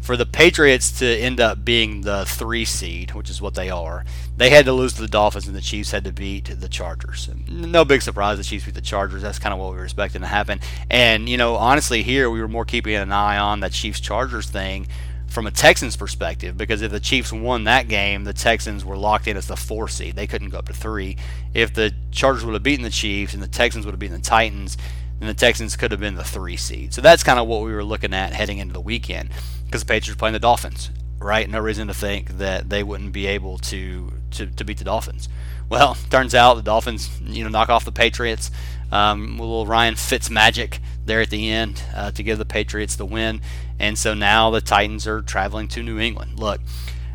for 0.00 0.16
the 0.16 0.26
Patriots 0.26 0.98
to 0.98 1.06
end 1.06 1.40
up 1.40 1.64
being 1.64 2.00
the 2.00 2.24
three 2.26 2.64
seed, 2.64 3.12
which 3.12 3.30
is 3.30 3.40
what 3.40 3.54
they 3.54 3.70
are, 3.70 4.04
they 4.36 4.50
had 4.50 4.64
to 4.64 4.72
lose 4.72 4.94
to 4.94 5.02
the 5.02 5.08
Dolphins 5.08 5.46
and 5.46 5.54
the 5.54 5.60
Chiefs 5.60 5.90
had 5.90 6.04
to 6.04 6.12
beat 6.12 6.46
the 6.60 6.68
Chargers. 6.68 7.28
No 7.48 7.84
big 7.84 8.02
surprise 8.02 8.38
the 8.38 8.44
Chiefs 8.44 8.64
beat 8.64 8.74
the 8.74 8.80
Chargers. 8.80 9.22
That's 9.22 9.38
kind 9.38 9.52
of 9.52 9.60
what 9.60 9.70
we 9.70 9.76
were 9.76 9.84
expecting 9.84 10.22
to 10.22 10.26
happen. 10.26 10.60
And 10.90 11.28
you 11.28 11.36
know, 11.36 11.56
honestly, 11.56 12.02
here 12.02 12.28
we 12.28 12.40
were 12.40 12.48
more 12.48 12.64
keeping 12.64 12.94
an 12.94 13.12
eye 13.12 13.38
on 13.38 13.60
that 13.60 13.72
Chiefs 13.72 14.00
Chargers 14.00 14.50
thing 14.50 14.88
from 15.28 15.46
a 15.46 15.50
Texans 15.52 15.96
perspective, 15.96 16.56
because 16.56 16.82
if 16.82 16.90
the 16.90 16.98
Chiefs 16.98 17.32
won 17.32 17.64
that 17.64 17.86
game, 17.86 18.24
the 18.24 18.32
Texans 18.32 18.84
were 18.84 18.96
locked 18.96 19.28
in 19.28 19.36
as 19.36 19.46
the 19.46 19.56
four 19.56 19.86
seed. 19.86 20.16
They 20.16 20.26
couldn't 20.26 20.50
go 20.50 20.58
up 20.58 20.66
to 20.66 20.74
three. 20.74 21.16
If 21.54 21.72
the 21.72 21.94
Chargers 22.10 22.44
would 22.44 22.54
have 22.54 22.64
beaten 22.64 22.82
the 22.82 22.90
Chiefs 22.90 23.32
and 23.32 23.42
the 23.42 23.48
Texans 23.48 23.86
would 23.86 23.92
have 23.92 24.00
beaten 24.00 24.16
the 24.16 24.22
Titans, 24.22 24.76
then 25.20 25.28
the 25.28 25.34
Texans 25.34 25.76
could 25.76 25.90
have 25.92 26.00
been 26.00 26.16
the 26.16 26.24
three 26.24 26.56
seed. 26.56 26.92
So 26.92 27.00
that's 27.00 27.22
kind 27.22 27.38
of 27.38 27.46
what 27.46 27.62
we 27.62 27.72
were 27.72 27.84
looking 27.84 28.14
at 28.14 28.32
heading 28.32 28.58
into 28.58 28.72
the 28.72 28.80
weekend, 28.80 29.30
because 29.66 29.82
the 29.82 29.86
Patriots 29.86 30.18
playing 30.18 30.32
the 30.32 30.38
Dolphins, 30.38 30.90
right? 31.18 31.48
No 31.48 31.60
reason 31.60 31.86
to 31.88 31.94
think 31.94 32.38
that 32.38 32.70
they 32.70 32.82
wouldn't 32.82 33.12
be 33.12 33.26
able 33.26 33.58
to 33.58 34.12
to, 34.32 34.46
to 34.46 34.64
beat 34.64 34.78
the 34.78 34.84
Dolphins. 34.84 35.28
Well, 35.68 35.96
turns 36.10 36.34
out 36.34 36.54
the 36.54 36.62
Dolphins, 36.62 37.20
you 37.22 37.44
know, 37.44 37.50
knock 37.50 37.68
off 37.68 37.84
the 37.84 37.92
Patriots. 37.92 38.50
Um, 38.90 39.38
little 39.38 39.66
Ryan 39.66 39.94
Fitz 39.94 40.28
magic 40.28 40.80
there 41.06 41.20
at 41.20 41.30
the 41.30 41.48
end 41.50 41.82
uh, 41.94 42.10
to 42.10 42.22
give 42.24 42.38
the 42.38 42.44
Patriots 42.44 42.96
the 42.96 43.06
win. 43.06 43.40
And 43.78 43.96
so 43.96 44.14
now 44.14 44.50
the 44.50 44.60
Titans 44.60 45.06
are 45.06 45.22
traveling 45.22 45.68
to 45.68 45.82
New 45.82 45.98
England. 46.00 46.40
Look, 46.40 46.60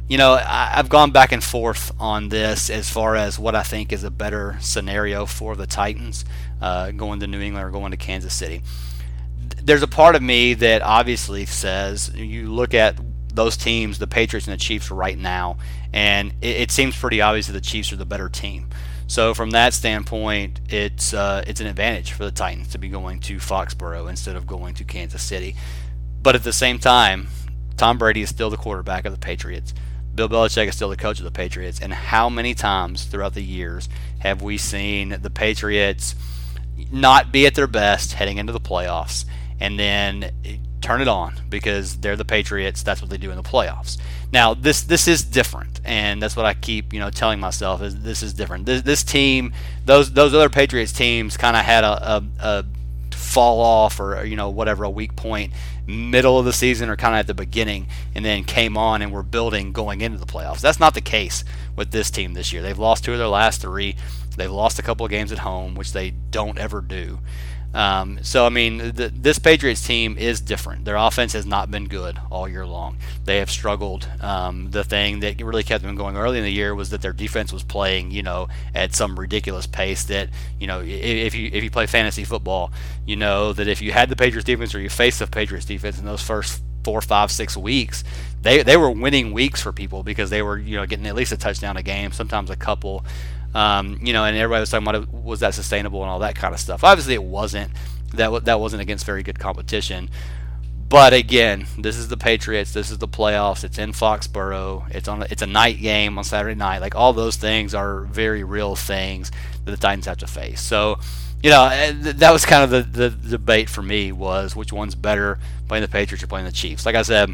you 0.08 0.18
know, 0.18 0.34
I, 0.34 0.68
have 0.74 0.88
gone 0.88 1.12
back 1.12 1.32
and 1.32 1.44
forth 1.44 1.92
on 2.00 2.30
this 2.30 2.70
as 2.70 2.90
far 2.90 3.16
as 3.16 3.40
what 3.40 3.56
I 3.56 3.64
think 3.64 3.92
is 3.92 4.04
a 4.04 4.12
better 4.12 4.58
scenario 4.62 5.26
for 5.26 5.56
the 5.56 5.68
Titans 5.68 6.24
uh, 6.62 6.92
going 6.92 7.20
to 7.20 7.28
New 7.28 7.42
England 7.42 7.66
or 7.66 7.72
going 7.72 7.92
to 7.92 7.98
Kansas 7.98 8.34
City. 8.34 8.62
There's 9.62 9.84
a 9.84 9.88
part 9.88 10.16
of 10.16 10.22
me 10.22 10.54
that 10.56 10.82
obviously 10.82 11.46
says 11.46 12.12
you 12.16 12.52
look 12.52 12.74
at 12.74 12.96
those 13.34 13.58
teams, 13.58 14.00
the 14.00 14.08
Patriots 14.08 14.48
and 14.48 14.54
the 14.54 14.60
Chiefs, 14.60 14.90
right 14.90 15.18
now, 15.18 15.58
and 15.94 16.34
it, 16.42 16.58
it 16.62 16.72
seems 16.72 16.98
pretty 16.98 17.22
obvious 17.22 17.48
that 17.48 17.54
the 17.54 17.62
Chiefs 17.62 17.92
are 17.92 17.98
the 17.98 18.06
better 18.06 18.30
team. 18.30 18.70
So 19.08 19.34
from 19.34 19.52
that 19.52 19.74
standpoint, 19.74 20.62
it's 20.70 21.14
uh, 21.14 21.44
it's 21.46 21.62
an 21.62 21.68
advantage 21.68 22.14
for 22.14 22.24
the 22.24 22.32
Titans 22.32 22.70
to 22.70 22.78
be 22.78 22.90
going 22.90 23.20
to 23.22 23.38
Foxborough 23.38 24.10
instead 24.10 24.36
of 24.36 24.48
going 24.48 24.74
to 24.76 24.84
Kansas 24.84 25.22
City. 25.22 25.56
But 26.24 26.34
at 26.34 26.44
the 26.44 26.54
same 26.54 26.80
time, 26.80 27.28
Tom 27.78 27.98
Brady 27.98 28.22
is 28.22 28.30
still 28.30 28.50
the 28.50 28.58
quarterback 28.58 29.06
of 29.06 29.12
the 29.12 29.20
Patriots. 29.20 29.74
Bill 30.16 30.30
Belichick 30.30 30.68
is 30.70 30.76
still 30.76 30.90
the 30.90 30.96
coach 30.96 31.20
of 31.20 31.26
the 31.26 31.32
Patriots. 31.32 31.80
And 31.80 31.94
how 31.94 32.30
many 32.30 32.56
times 32.56 33.04
throughout 33.04 33.34
the 33.34 33.44
years 33.44 33.90
have 34.20 34.42
we 34.42 34.58
seen 34.58 35.18
the 35.22 35.30
Patriots 35.30 36.16
not 36.92 37.32
be 37.32 37.46
at 37.46 37.56
their 37.56 37.68
best 37.68 38.14
heading 38.14 38.38
into 38.38 38.54
the 38.54 38.60
playoffs 38.60 39.26
and 39.60 39.80
then 39.80 40.32
turn 40.82 41.02
it 41.02 41.08
on 41.08 41.34
because 41.50 41.98
they're 41.98 42.16
the 42.16 42.26
Patriots. 42.26 42.84
That's 42.84 43.02
what 43.02 43.10
they 43.10 43.18
do 43.18 43.32
in 43.32 43.38
the 43.38 43.44
playoffs. 43.44 43.98
Now 44.32 44.54
this 44.54 44.84
this 44.84 45.08
is 45.08 45.24
different, 45.24 45.82
and 45.84 46.22
that's 46.22 46.36
what 46.36 46.46
I 46.46 46.54
keep 46.54 46.94
you 46.94 47.00
know 47.00 47.10
telling 47.10 47.40
myself 47.40 47.82
is 47.82 48.02
this 48.02 48.22
is 48.22 48.34
different. 48.34 48.66
This, 48.66 48.82
this 48.82 49.04
team, 49.04 49.54
those 49.86 50.12
those 50.14 50.34
other 50.34 50.50
Patriots 50.50 50.92
teams, 50.92 51.38
kind 51.38 51.56
of 51.56 51.64
had 51.64 51.84
a, 51.84 52.16
a, 52.16 52.24
a 52.40 52.66
fall 53.12 53.62
off 53.62 54.00
or 54.00 54.24
you 54.26 54.36
know 54.36 54.50
whatever 54.50 54.84
a 54.84 54.90
weak 54.90 55.16
point 55.16 55.52
middle 55.88 56.40
of 56.40 56.46
the 56.46 56.54
season 56.54 56.90
or 56.90 56.96
kind 56.96 57.14
of 57.14 57.20
at 57.20 57.28
the 57.28 57.34
beginning 57.34 57.88
and 58.16 58.26
then 58.26 58.44
came 58.44 58.76
on 58.78 59.02
and 59.02 59.12
were 59.12 59.24
building 59.24 59.72
going 59.72 60.02
into 60.02 60.18
the 60.18 60.26
playoffs. 60.26 60.62
That's 60.62 60.80
not 60.80 60.94
the 60.94 61.02
case 61.02 61.44
with 61.76 61.92
this 61.92 62.10
team 62.10 62.34
this 62.34 62.52
year. 62.52 62.62
They've 62.62 62.78
lost 62.78 63.04
two 63.04 63.12
of 63.12 63.20
their 63.20 63.28
last 63.28 63.62
three. 63.62 63.96
They've 64.36 64.52
lost 64.52 64.80
a 64.80 64.82
couple 64.82 65.06
of 65.06 65.10
games 65.10 65.32
at 65.32 65.40
home, 65.40 65.76
which 65.76 65.94
they 65.94 66.12
don't 66.12 66.58
ever 66.58 66.82
do. 66.82 67.20
Um, 67.76 68.20
so 68.22 68.46
I 68.46 68.50
mean, 68.50 68.78
the, 68.78 69.12
this 69.14 69.38
Patriots 69.38 69.86
team 69.86 70.18
is 70.18 70.40
different. 70.40 70.86
Their 70.86 70.96
offense 70.96 71.34
has 71.34 71.46
not 71.46 71.70
been 71.70 71.90
good 71.90 72.18
all 72.32 72.48
year 72.48 72.66
long. 72.66 72.98
They 73.26 73.40
have 73.40 73.52
struggled. 73.52 74.08
Um, 74.22 74.72
the 74.72 74.86
thing 74.86 75.20
that 75.20 75.42
really 75.42 75.64
kept 75.64 75.84
them 75.84 75.98
going 75.98 76.16
early 76.16 76.38
in 76.38 76.46
the 76.46 76.52
year 76.52 76.74
was 76.74 76.90
that 76.92 77.02
their 77.02 77.12
defense 77.12 77.52
was 77.52 77.64
playing, 77.64 78.12
you 78.12 78.24
know, 78.24 78.48
at 78.74 78.96
some 78.96 79.20
ridiculous 79.20 79.68
pace. 79.68 80.06
That 80.06 80.30
you 80.58 80.68
know, 80.68 80.82
if 80.82 81.36
you 81.36 81.50
if 81.52 81.66
you 81.66 81.70
play 81.70 81.86
fantasy 81.86 82.24
football, 82.24 82.72
you 83.06 83.18
know 83.18 83.52
that 83.52 83.68
if 83.68 83.82
you 83.82 83.92
had 83.92 84.08
the 84.08 84.16
Patriots 84.16 84.46
defense 84.46 84.74
or 84.74 84.80
you 84.80 84.90
faced 84.90 85.20
the 85.20 85.28
Patriots 85.28 85.66
defense 85.66 86.00
in 86.00 86.06
those 86.06 86.22
first 86.22 86.62
four, 86.86 87.02
five, 87.02 87.30
six 87.30 87.58
weeks, 87.58 88.06
they 88.42 88.64
they 88.64 88.78
were 88.78 88.90
winning 88.90 89.34
weeks 89.34 89.62
for 89.62 89.74
people 89.74 90.02
because 90.02 90.30
they 90.30 90.42
were 90.42 90.58
you 90.58 90.78
know 90.78 90.86
getting 90.86 91.08
at 91.08 91.16
least 91.16 91.34
a 91.34 91.38
touchdown 91.38 91.76
a 91.76 91.84
game, 91.84 92.14
sometimes 92.14 92.50
a 92.50 92.56
couple. 92.56 93.04
Um, 93.56 94.00
you 94.04 94.12
know, 94.12 94.26
and 94.26 94.36
everybody 94.36 94.60
was 94.60 94.70
talking 94.70 94.86
about 94.86 95.12
was 95.14 95.40
that 95.40 95.54
sustainable 95.54 96.02
and 96.02 96.12
all 96.12 96.20
that 96.20 96.36
kind 96.36 96.54
of 96.54 96.60
stuff. 96.60 96.84
Obviously, 96.84 97.14
it 97.14 97.24
wasn't. 97.24 97.72
That 98.14 98.46
that 98.46 98.60
wasn't 98.60 98.82
against 98.82 99.06
very 99.06 99.24
good 99.24 99.40
competition. 99.40 100.10
But 100.90 101.14
again, 101.14 101.66
this 101.78 101.98
is 101.98 102.10
the 102.10 102.18
Patriots. 102.18 102.74
This 102.74 102.92
is 102.92 103.00
the 103.00 103.08
playoffs. 103.08 103.64
It's 103.64 103.80
in 103.80 103.94
Foxborough. 103.94 104.94
It's 104.94 105.08
on. 105.08 105.24
It's 105.24 105.42
a 105.42 105.48
night 105.48 105.80
game 105.80 106.18
on 106.18 106.26
Saturday 106.26 106.54
night. 106.54 106.80
Like 106.80 106.96
all 106.96 107.14
those 107.14 107.38
things 107.38 107.74
are 107.74 108.02
very 108.02 108.44
real 108.44 108.76
things 108.76 109.32
that 109.64 109.72
the 109.72 109.78
Titans 109.78 110.06
have 110.06 110.18
to 110.18 110.28
face. 110.28 110.60
So, 110.60 111.00
you 111.42 111.50
know, 111.50 111.66
eh, 111.66 111.94
that 111.96 112.32
was 112.32 112.46
kind 112.46 112.64
of 112.64 112.70
the, 112.70 113.10
the 113.10 113.10
debate 113.10 113.70
for 113.70 113.82
me 113.82 114.12
was 114.12 114.54
which 114.56 114.74
one's 114.74 114.96
better, 114.96 115.40
playing 115.70 115.82
the 115.82 115.88
Patriots 115.88 116.24
or 116.24 116.28
playing 116.28 116.46
the 116.46 116.52
Chiefs. 116.52 116.86
Like 116.86 116.96
I 116.96 117.04
said, 117.04 117.32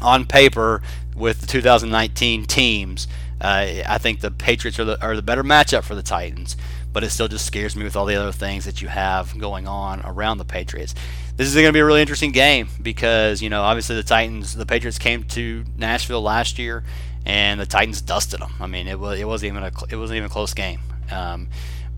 on 0.00 0.24
paper 0.24 0.82
with 1.14 1.42
the 1.42 1.46
2019 1.46 2.46
teams, 2.46 3.06
uh, 3.42 3.82
I 3.88 3.98
think 3.98 4.20
the 4.20 4.30
Patriots 4.30 4.78
are 4.78 4.84
the, 4.84 5.02
are 5.02 5.16
the 5.16 5.22
better 5.22 5.42
matchup 5.42 5.82
for 5.82 5.96
the 5.96 6.02
Titans, 6.02 6.56
but 6.92 7.02
it 7.02 7.10
still 7.10 7.26
just 7.26 7.44
scares 7.44 7.74
me 7.74 7.82
with 7.82 7.96
all 7.96 8.06
the 8.06 8.14
other 8.14 8.30
things 8.30 8.64
that 8.66 8.80
you 8.80 8.86
have 8.86 9.36
going 9.36 9.66
on 9.66 10.00
around 10.04 10.38
the 10.38 10.44
Patriots. 10.44 10.94
This 11.36 11.48
is 11.48 11.54
going 11.54 11.66
to 11.66 11.72
be 11.72 11.80
a 11.80 11.84
really 11.84 12.00
interesting 12.00 12.30
game 12.30 12.68
because, 12.80 13.42
you 13.42 13.50
know, 13.50 13.62
obviously 13.62 13.96
the 13.96 14.04
Titans, 14.04 14.54
the 14.54 14.64
Patriots 14.64 14.98
came 14.98 15.24
to 15.24 15.64
Nashville 15.76 16.22
last 16.22 16.58
year 16.58 16.84
and 17.26 17.60
the 17.60 17.66
Titans 17.66 18.00
dusted 18.00 18.40
them. 18.40 18.52
I 18.60 18.68
mean, 18.68 18.86
it 18.86 18.98
was 18.98 19.18
it 19.18 19.26
wasn't 19.26 19.56
even 19.56 19.62
a 19.64 19.72
it 19.90 19.96
wasn't 19.96 20.18
even 20.18 20.26
a 20.26 20.32
close 20.32 20.54
game. 20.54 20.80
Um, 21.10 21.48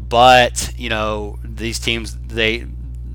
but 0.00 0.72
you 0.78 0.88
know, 0.88 1.38
these 1.44 1.78
teams 1.78 2.16
they 2.16 2.66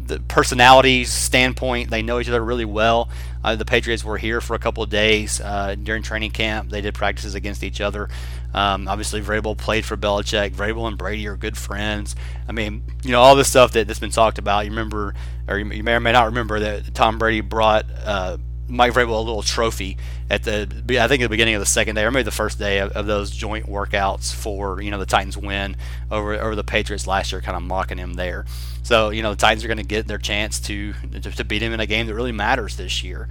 the 0.06 0.20
personalities 0.22 1.12
standpoint, 1.12 1.90
they 1.90 2.02
know 2.02 2.20
each 2.20 2.28
other 2.28 2.44
really 2.44 2.66
well. 2.66 3.10
Uh, 3.44 3.56
the 3.56 3.66
Patriots 3.66 4.04
were 4.04 4.18
here 4.18 4.42
for 4.42 4.54
a 4.54 4.60
couple 4.60 4.84
of 4.84 4.90
days 4.90 5.40
uh, 5.42 5.76
during 5.82 6.04
training 6.04 6.32
camp. 6.32 6.70
They 6.70 6.82
did 6.82 6.94
practices 6.94 7.36
against 7.36 7.64
each 7.64 7.82
other. 7.82 8.10
Um, 8.54 8.88
obviously, 8.88 9.22
Vrabel 9.22 9.58
played 9.58 9.86
for 9.86 9.96
Belichick. 9.96 10.52
Vrabel 10.52 10.88
and 10.88 10.98
Brady 10.98 11.28
are 11.28 11.36
good 11.36 11.58
friends. 11.58 12.16
I 12.48 12.52
mean, 12.52 12.84
you 13.04 13.12
know, 13.12 13.22
all 13.22 13.36
this 13.36 13.50
stuff 13.50 13.72
that, 13.74 13.88
that's 13.88 14.00
been 14.00 14.10
talked 14.10 14.40
about. 14.40 14.66
You 14.66 14.72
remember, 14.72 15.14
or 15.48 15.58
you 15.58 15.84
may 15.84 15.94
or 15.94 16.00
may 16.00 16.12
not 16.12 16.26
remember 16.26 16.60
that 16.60 16.94
Tom 16.94 17.18
Brady 17.18 17.42
brought 17.42 17.86
uh, 18.04 18.38
Mike 18.70 18.94
Vrabel 18.94 19.10
a 19.10 19.18
little 19.18 19.42
trophy 19.42 19.98
at 20.30 20.44
the 20.44 20.62
I 20.90 21.08
think 21.08 21.22
at 21.22 21.26
the 21.26 21.30
beginning 21.30 21.56
of 21.56 21.60
the 21.60 21.66
second 21.66 21.96
day 21.96 22.04
or 22.04 22.12
maybe 22.12 22.24
the 22.24 22.32
first 22.32 22.60
day 22.60 22.80
of, 22.80 22.92
of, 22.92 23.08
those 23.08 23.32
joint 23.32 23.66
workouts 23.66 24.34
for 24.34 24.82
you 24.82 24.92
know 24.92 25.00
the 25.00 25.06
Titans 25.06 25.38
win 25.38 25.76
over 26.12 26.36
over 26.36 26.56
the 26.56 26.64
Patriots 26.64 27.08
last 27.08 27.32
year, 27.32 27.42
kind 27.42 27.58
of 27.58 27.64
mocking 27.64 27.98
him 27.98 28.14
there. 28.14 28.46
So 28.84 29.10
you 29.10 29.24
know 29.24 29.32
the 29.32 29.38
Titans 29.38 29.64
are 29.64 29.68
going 29.68 29.78
to 29.78 29.84
get 29.84 30.08
their 30.08 30.18
chance 30.18 30.60
to, 30.62 30.94
to 30.94 31.32
to 31.32 31.44
beat 31.44 31.62
him 31.62 31.74
in 31.74 31.80
a 31.80 31.86
game 31.86 32.08
that 32.08 32.16
really 32.16 32.32
matters 32.32 32.78
this 32.78 33.04
year. 33.04 33.28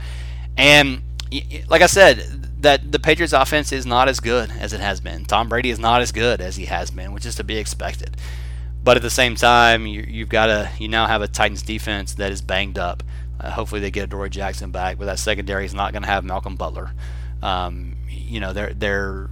And 0.56 1.02
like 1.68 1.82
I 1.82 1.86
said, 1.86 2.18
that 2.62 2.90
the 2.90 2.98
Patriots 2.98 3.32
offense 3.32 3.72
is 3.72 3.86
not 3.86 4.08
as 4.08 4.20
good 4.20 4.50
as 4.58 4.72
it 4.72 4.80
has 4.80 5.00
been. 5.00 5.24
Tom 5.24 5.48
Brady 5.48 5.70
is 5.70 5.78
not 5.78 6.00
as 6.00 6.10
good 6.12 6.40
as 6.40 6.56
he 6.56 6.64
has 6.66 6.90
been, 6.90 7.12
which 7.12 7.26
is 7.26 7.36
to 7.36 7.44
be 7.44 7.56
expected. 7.58 8.16
But 8.82 8.96
at 8.96 9.02
the 9.02 9.10
same 9.10 9.34
time, 9.34 9.86
you, 9.86 10.20
have 10.20 10.28
got 10.28 10.46
to 10.46 10.70
you 10.78 10.88
now 10.88 11.06
have 11.06 11.22
a 11.22 11.28
Titans 11.28 11.62
defense 11.62 12.14
that 12.14 12.32
is 12.32 12.40
banged 12.40 12.78
up. 12.78 13.02
Uh, 13.40 13.50
hopefully 13.50 13.80
they 13.80 13.90
get 13.90 14.04
Adoree' 14.04 14.30
Jackson 14.30 14.70
back, 14.70 14.98
but 14.98 15.06
that 15.06 15.18
secondary 15.18 15.64
is 15.64 15.74
not 15.74 15.92
going 15.92 16.02
to 16.02 16.08
have 16.08 16.24
Malcolm 16.24 16.56
Butler. 16.56 16.92
Um, 17.42 17.96
you 18.08 18.40
know 18.40 18.52
they're 18.52 18.74
they're 18.74 19.30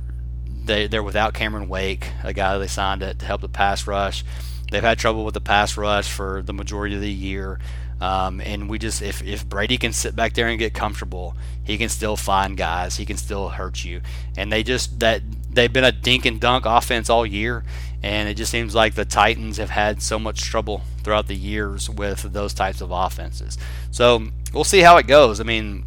they, 0.67 0.87
they're 0.87 1.03
without 1.03 1.35
Cameron 1.35 1.69
Wake, 1.69 2.09
a 2.25 2.33
guy 2.33 2.59
they 2.59 2.67
signed 2.67 3.01
to, 3.01 3.15
to 3.15 3.25
help 3.25 3.41
the 3.41 3.49
pass 3.49 3.87
rush. 3.87 4.25
They've 4.71 4.83
had 4.83 4.99
trouble 4.99 5.25
with 5.25 5.35
the 5.35 5.41
pass 5.41 5.77
rush 5.77 6.11
for 6.11 6.43
the 6.43 6.53
majority 6.53 6.95
of 6.97 7.01
the 7.01 7.11
year. 7.11 7.61
Um, 8.01 8.41
and 8.43 8.69
we 8.69 8.79
just 8.79 9.01
if, 9.01 9.23
if 9.23 9.49
Brady 9.49 9.79
can 9.79 9.93
sit 9.93 10.15
back 10.15 10.35
there 10.35 10.49
and 10.49 10.59
get 10.59 10.75
comfortable, 10.75 11.35
he 11.65 11.79
can 11.79 11.89
still 11.89 12.17
find 12.17 12.57
guys. 12.57 12.97
He 12.97 13.07
can 13.07 13.17
still 13.17 13.49
hurt 13.49 13.85
you. 13.85 14.03
And 14.37 14.53
they 14.53 14.63
just 14.63 14.99
that 15.01 15.23
they've 15.57 15.73
been 15.73 15.85
a 15.85 15.93
dink 15.93 16.25
and 16.25 16.41
dunk 16.41 16.65
offense 16.67 17.11
all 17.11 17.27
year, 17.27 17.65
and 18.03 18.29
it 18.29 18.35
just 18.35 18.53
seems 18.53 18.75
like 18.75 18.95
the 18.95 19.05
Titans 19.05 19.57
have 19.57 19.71
had 19.71 20.01
so 20.01 20.19
much 20.19 20.43
trouble 20.43 20.83
throughout 21.03 21.27
the 21.27 21.35
years 21.35 21.91
with 21.91 22.33
those 22.33 22.55
types 22.55 22.81
of 22.81 22.93
offenses. 22.93 23.59
So 23.91 24.29
we'll 24.53 24.65
see 24.65 24.81
how 24.81 24.97
it 24.99 25.09
goes. 25.09 25.41
I 25.41 25.45
mean, 25.45 25.85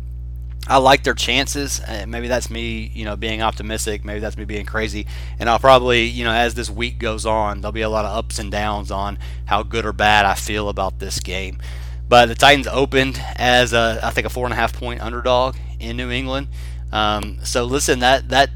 I 0.68 0.78
like 0.78 1.04
their 1.04 1.14
chances. 1.14 1.82
Maybe 2.06 2.28
that's 2.28 2.50
me, 2.50 2.92
you 2.94 3.06
know, 3.06 3.16
being 3.16 3.42
optimistic. 3.42 4.04
Maybe 4.04 4.20
that's 4.20 4.38
me 4.38 4.46
being 4.46 4.66
crazy. 4.66 5.08
And 5.40 5.50
I'll 5.50 5.60
probably, 5.60 6.04
you 6.04 6.24
know, 6.24 6.32
as 6.32 6.54
this 6.54 6.70
week 6.70 7.00
goes 7.00 7.26
on, 7.26 7.62
there'll 7.62 7.72
be 7.72 7.82
a 7.82 7.90
lot 7.90 8.06
of 8.06 8.16
ups 8.16 8.38
and 8.38 8.52
downs 8.52 8.92
on 8.92 9.18
how 9.46 9.64
good 9.64 9.86
or 9.86 9.94
bad 9.94 10.26
I 10.26 10.36
feel 10.36 10.70
about 10.70 11.00
this 11.00 11.20
game. 11.20 11.60
But 12.08 12.28
the 12.28 12.36
Titans 12.36 12.68
opened 12.68 13.24
as 13.36 13.72
a, 13.74 14.00
I 14.04 14.10
think 14.10 14.28
a 14.28 14.30
four 14.30 14.46
and 14.46 14.54
a 14.54 14.58
half 14.58 14.74
point 14.74 15.02
underdog 15.02 15.56
in 15.80 15.96
New 15.96 16.12
England. 16.12 16.48
Um, 16.92 17.40
so 17.44 17.66
listen, 17.66 18.00
that 18.00 18.30
that 18.30 18.50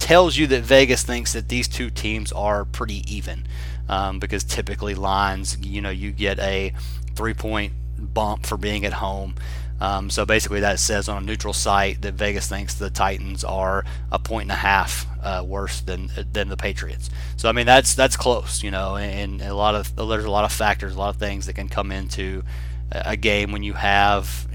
tells 0.00 0.36
you 0.36 0.48
that 0.48 0.62
Vegas 0.62 1.04
thinks 1.04 1.32
that 1.34 1.48
these 1.48 1.68
two 1.68 1.90
teams 1.90 2.32
are 2.32 2.64
pretty 2.64 3.04
even, 3.06 3.46
um, 3.88 4.18
because 4.18 4.42
typically 4.42 4.94
lines, 4.94 5.56
you 5.60 5.80
know, 5.80 5.90
you 5.90 6.10
get 6.10 6.40
a 6.40 6.72
three 7.14 7.34
point 7.34 7.72
bump 7.96 8.46
for 8.46 8.56
being 8.56 8.84
at 8.84 8.94
home. 8.94 9.36
Um, 9.80 10.10
so 10.10 10.26
basically, 10.26 10.60
that 10.60 10.78
says 10.78 11.08
on 11.08 11.22
a 11.22 11.26
neutral 11.26 11.54
site 11.54 12.02
that 12.02 12.14
Vegas 12.14 12.48
thinks 12.48 12.74
the 12.74 12.90
Titans 12.90 13.44
are 13.44 13.84
a 14.10 14.18
point 14.18 14.42
and 14.42 14.52
a 14.52 14.56
half 14.56 15.06
uh, 15.22 15.42
worse 15.46 15.80
than 15.80 16.10
than 16.32 16.48
the 16.48 16.56
Patriots. 16.56 17.08
So 17.36 17.48
I 17.48 17.52
mean, 17.52 17.66
that's 17.66 17.94
that's 17.94 18.16
close, 18.16 18.62
you 18.62 18.70
know, 18.70 18.96
and, 18.96 19.40
and 19.40 19.50
a 19.50 19.54
lot 19.54 19.74
of 19.74 19.94
there's 19.96 20.24
a 20.24 20.30
lot 20.30 20.44
of 20.44 20.52
factors, 20.52 20.94
a 20.94 20.98
lot 20.98 21.14
of 21.14 21.16
things 21.16 21.46
that 21.46 21.54
can 21.54 21.68
come 21.68 21.92
into 21.92 22.42
a 22.90 23.16
game 23.16 23.52
when 23.52 23.62
you 23.62 23.74
have 23.74 24.48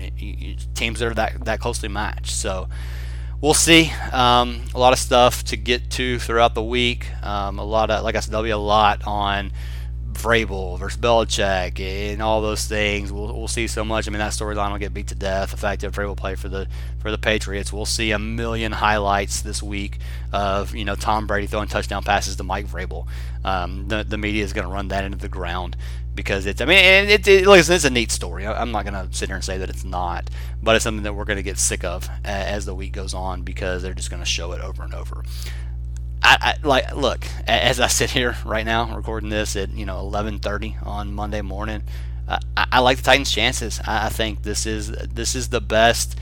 teams 0.75 0.99
that 0.99 1.07
are 1.07 1.13
that 1.13 1.45
that 1.45 1.59
closely 1.59 1.89
matched. 1.89 2.31
So 2.31 2.67
we'll 3.41 3.53
see. 3.53 3.91
Um, 4.11 4.61
a 4.73 4.79
lot 4.79 4.93
of 4.93 4.99
stuff 4.99 5.43
to 5.45 5.57
get 5.57 5.89
to 5.91 6.19
throughout 6.19 6.55
the 6.55 6.63
week. 6.63 7.07
Um, 7.23 7.59
a 7.59 7.63
lot 7.63 7.89
of, 7.89 8.03
like 8.03 8.15
I 8.15 8.19
said, 8.19 8.31
there'll 8.31 8.43
be 8.43 8.49
a 8.49 8.57
lot 8.57 9.01
on 9.05 9.51
Vrabel 10.15 10.79
versus 10.79 10.99
Belichick 10.99 11.79
and 11.79 12.21
all 12.21 12.41
those 12.41 12.65
things. 12.65 13.11
We'll, 13.11 13.37
we'll 13.37 13.47
see 13.47 13.67
so 13.67 13.83
much. 13.83 14.07
I 14.07 14.11
mean, 14.11 14.19
that 14.19 14.31
storyline 14.31 14.71
will 14.71 14.77
get 14.77 14.93
beat 14.93 15.07
to 15.07 15.15
death. 15.15 15.51
The 15.51 15.57
fact 15.57 15.81
that 15.81 15.91
Vrabel 15.91 16.17
played 16.17 16.39
for 16.39 16.49
the 16.49 16.67
for 16.99 17.11
the 17.11 17.17
Patriots, 17.17 17.71
we'll 17.71 17.85
see 17.85 18.11
a 18.11 18.19
million 18.19 18.71
highlights 18.71 19.41
this 19.41 19.61
week 19.61 19.99
of 20.31 20.73
you 20.75 20.85
know 20.85 20.95
Tom 20.95 21.27
Brady 21.27 21.47
throwing 21.47 21.67
touchdown 21.67 22.03
passes 22.03 22.37
to 22.37 22.43
Mike 22.43 22.67
Vrabel. 22.67 23.07
Um, 23.43 23.87
the 23.87 24.03
the 24.03 24.17
media 24.17 24.43
is 24.43 24.53
going 24.53 24.67
to 24.67 24.73
run 24.73 24.87
that 24.87 25.03
into 25.03 25.17
the 25.17 25.29
ground 25.29 25.75
because 26.15 26.45
it's. 26.45 26.61
I 26.61 26.65
mean, 26.65 26.77
it, 26.77 27.27
it, 27.27 27.45
listen, 27.45 27.75
it's 27.75 27.85
a 27.85 27.89
neat 27.89 28.11
story. 28.11 28.47
I'm 28.47 28.71
not 28.71 28.85
going 28.85 28.93
to 28.93 29.13
sit 29.15 29.29
here 29.29 29.35
and 29.35 29.43
say 29.43 29.57
that 29.57 29.69
it's 29.69 29.83
not, 29.83 30.29
but 30.63 30.75
it's 30.75 30.83
something 30.83 31.03
that 31.03 31.13
we're 31.13 31.25
going 31.25 31.37
to 31.37 31.43
get 31.43 31.59
sick 31.59 31.83
of 31.83 32.09
as 32.23 32.65
the 32.65 32.73
week 32.73 32.93
goes 32.93 33.13
on 33.13 33.41
because 33.41 33.83
they're 33.83 33.93
just 33.93 34.09
going 34.09 34.21
to 34.21 34.25
show 34.25 34.53
it 34.53 34.61
over 34.61 34.83
and 34.83 34.93
over. 34.93 35.23
I, 36.23 36.55
I, 36.63 36.67
like 36.67 36.95
look 36.95 37.27
as 37.45 37.79
I 37.79 37.87
sit 37.87 38.09
here 38.09 38.35
right 38.45 38.65
now 38.65 38.95
recording 38.95 39.29
this 39.29 39.55
at 39.55 39.69
you 39.71 39.85
know 39.85 39.97
11:30 39.97 40.85
on 40.85 41.13
Monday 41.13 41.41
morning. 41.41 41.83
I, 42.27 42.39
I, 42.57 42.79
like 42.79 42.97
the 42.97 43.03
Titans' 43.03 43.31
chances. 43.31 43.79
I, 43.85 44.07
I, 44.07 44.09
think 44.09 44.41
this 44.41 44.65
is 44.65 44.89
this 44.89 45.35
is 45.35 45.49
the 45.49 45.61
best 45.61 46.17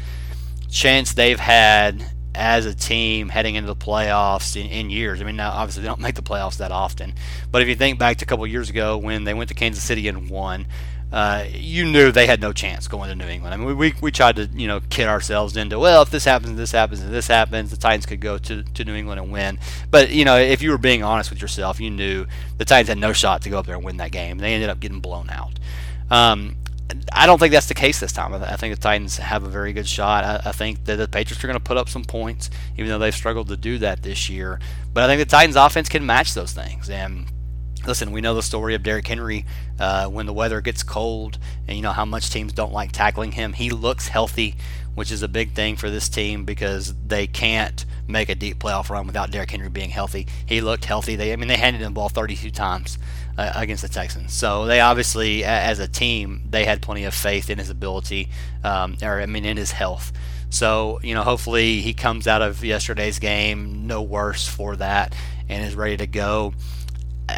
chance 0.70 1.14
they've 1.14 1.40
had 1.40 2.06
as 2.36 2.66
a 2.66 2.74
team 2.74 3.30
heading 3.30 3.56
into 3.56 3.68
the 3.68 3.76
playoffs 3.76 4.60
in, 4.60 4.68
in, 4.68 4.90
years. 4.90 5.22
I 5.22 5.24
mean, 5.24 5.36
now 5.36 5.52
obviously 5.52 5.84
they 5.84 5.88
don't 5.88 6.00
make 6.00 6.16
the 6.16 6.22
playoffs 6.22 6.58
that 6.58 6.72
often, 6.72 7.14
but 7.52 7.62
if 7.62 7.68
you 7.68 7.76
think 7.76 8.00
back 8.00 8.18
to 8.18 8.26
a 8.26 8.28
couple 8.28 8.46
years 8.48 8.70
ago 8.70 8.98
when 8.98 9.24
they 9.24 9.34
went 9.34 9.50
to 9.50 9.56
Kansas 9.56 9.84
City 9.84 10.08
and 10.08 10.30
won, 10.30 10.66
uh, 11.14 11.46
you 11.54 11.86
knew 11.86 12.12
they 12.12 12.26
had 12.26 12.42
no 12.42 12.52
chance 12.52 12.88
going 12.88 13.08
to 13.08 13.16
New 13.16 13.28
England. 13.28 13.54
I 13.54 13.58
mean, 13.58 13.78
we, 13.78 13.94
we 14.02 14.12
tried 14.12 14.36
to 14.38 14.50
you 14.52 14.68
know 14.68 14.82
kid 14.90 15.08
ourselves 15.08 15.56
into 15.56 15.78
well, 15.78 16.02
if 16.02 16.10
this 16.10 16.26
happens, 16.26 16.58
this 16.58 16.72
happens, 16.72 17.02
and 17.02 17.14
this 17.14 17.28
happens, 17.28 17.70
the 17.70 17.78
Titans 17.78 18.08
could 18.08 18.20
go 18.20 18.40
to, 18.40 18.64
to 18.64 18.84
New 18.84 18.96
England 18.96 19.22
and 19.22 19.32
win. 19.32 19.60
But 19.92 20.10
you 20.10 20.26
know, 20.26 20.38
if 20.38 20.64
you 20.64 20.72
were 20.72 20.80
being 20.80 21.04
honest 21.04 21.30
with 21.30 21.40
yourself, 21.40 21.80
you 21.80 21.92
knew 21.92 22.26
the 22.58 22.66
Titans 22.66 22.90
had 22.90 22.98
no 22.98 23.14
shot 23.14 23.44
to 23.44 23.52
go 23.52 23.60
up 23.60 23.68
there 23.68 23.76
and 23.76 23.86
win 23.86 23.98
that 23.98 24.12
game. 24.12 24.40
They 24.40 24.56
ended 24.56 24.70
up 24.70 24.80
getting 24.80 25.02
blown 25.02 25.30
out. 25.30 25.52
Um, 26.10 26.56
I 27.12 27.26
don't 27.26 27.40
think 27.40 27.54
that's 27.54 27.68
the 27.68 27.74
case 27.74 28.00
this 28.00 28.12
time. 28.12 28.34
I 28.34 28.56
think 28.58 28.76
the 28.76 28.82
Titans 28.82 29.18
have 29.18 29.44
a 29.44 29.50
very 29.50 29.74
good 29.74 29.88
shot. 29.88 30.24
I, 30.24 30.50
I 30.50 30.52
think 30.52 30.86
that 30.86 30.98
the 30.98 31.08
Patriots 31.08 31.44
are 31.44 31.48
going 31.48 31.60
to 31.60 31.64
put 31.64 31.78
up 31.78 31.90
some 31.90 32.04
points, 32.04 32.50
even 32.78 32.90
though 32.90 33.00
they've 33.00 33.16
struggled 33.16 33.48
to 33.50 33.58
do 33.58 33.78
that 33.80 34.04
this 34.04 34.30
year. 34.30 34.60
But 34.94 35.04
I 35.04 35.08
think 35.08 35.20
the 35.20 35.32
Titans' 35.32 35.56
offense 35.56 35.90
can 35.90 36.06
match 36.06 36.34
those 36.34 36.52
things. 36.52 36.90
And 36.90 37.26
listen, 37.88 38.12
we 38.12 38.22
know 38.22 38.36
the 38.36 38.44
story 38.44 38.76
of 38.76 38.84
Derrick 38.84 39.08
Henry 39.08 39.46
uh, 39.80 40.08
when 40.08 40.26
the 40.26 40.34
weather 40.34 40.62
gets 40.62 40.84
cold, 40.84 41.38
and 41.68 41.78
you 41.78 41.84
know 41.84 41.92
how 41.92 42.06
much 42.06 42.30
teams 42.30 42.54
don't 42.54 42.74
like 42.74 42.92
tackling 42.92 43.32
him. 43.32 43.54
He 43.54 43.70
looks 43.70 44.10
healthy, 44.10 44.56
which 44.94 45.12
is 45.12 45.24
a 45.24 45.28
big 45.28 45.54
thing 45.54 45.76
for 45.76 45.90
this 45.90 46.10
team 46.10 46.44
because 46.44 46.94
they 47.08 47.28
can't 47.28 47.86
make 48.08 48.30
a 48.30 48.36
deep 48.36 48.60
playoff 48.60 48.90
run 48.90 49.08
without 49.08 49.32
Derrick 49.32 49.52
Henry 49.52 49.70
being 49.70 49.90
healthy. 49.90 50.28
He 50.46 50.62
looked 50.62 50.86
healthy. 50.86 51.16
They, 51.16 51.32
I 51.32 51.38
mean, 51.38 51.48
they 51.48 51.58
handed 51.58 51.82
him 51.82 51.94
the 51.94 51.96
ball 51.96 52.10
32 52.10 52.52
times 52.52 52.98
uh, 53.38 53.52
against 53.56 53.82
the 53.82 53.90
Texans. 53.90 54.34
So 54.34 54.66
they 54.66 54.80
obviously, 54.80 55.44
as 55.44 55.80
a 55.80 55.88
team, 55.88 56.44
they 56.50 56.66
had 56.66 56.82
plenty 56.82 57.04
of 57.04 57.14
faith 57.14 57.50
in 57.50 57.58
his 57.58 57.70
ability, 57.70 58.30
um, 58.64 58.98
or 59.02 59.22
I 59.22 59.26
mean, 59.26 59.46
in 59.46 59.58
his 59.58 59.72
health. 59.72 60.12
So 60.50 61.00
you 61.04 61.16
know, 61.16 61.24
hopefully 61.24 61.82
he 61.82 61.94
comes 61.94 62.28
out 62.28 62.42
of 62.42 62.64
yesterday's 62.64 63.20
game 63.20 63.88
no 63.88 64.02
worse 64.02 64.48
for 64.48 64.76
that 64.76 65.16
and 65.50 65.66
is 65.66 65.76
ready 65.76 65.98
to 65.98 66.08
go. 66.08 66.54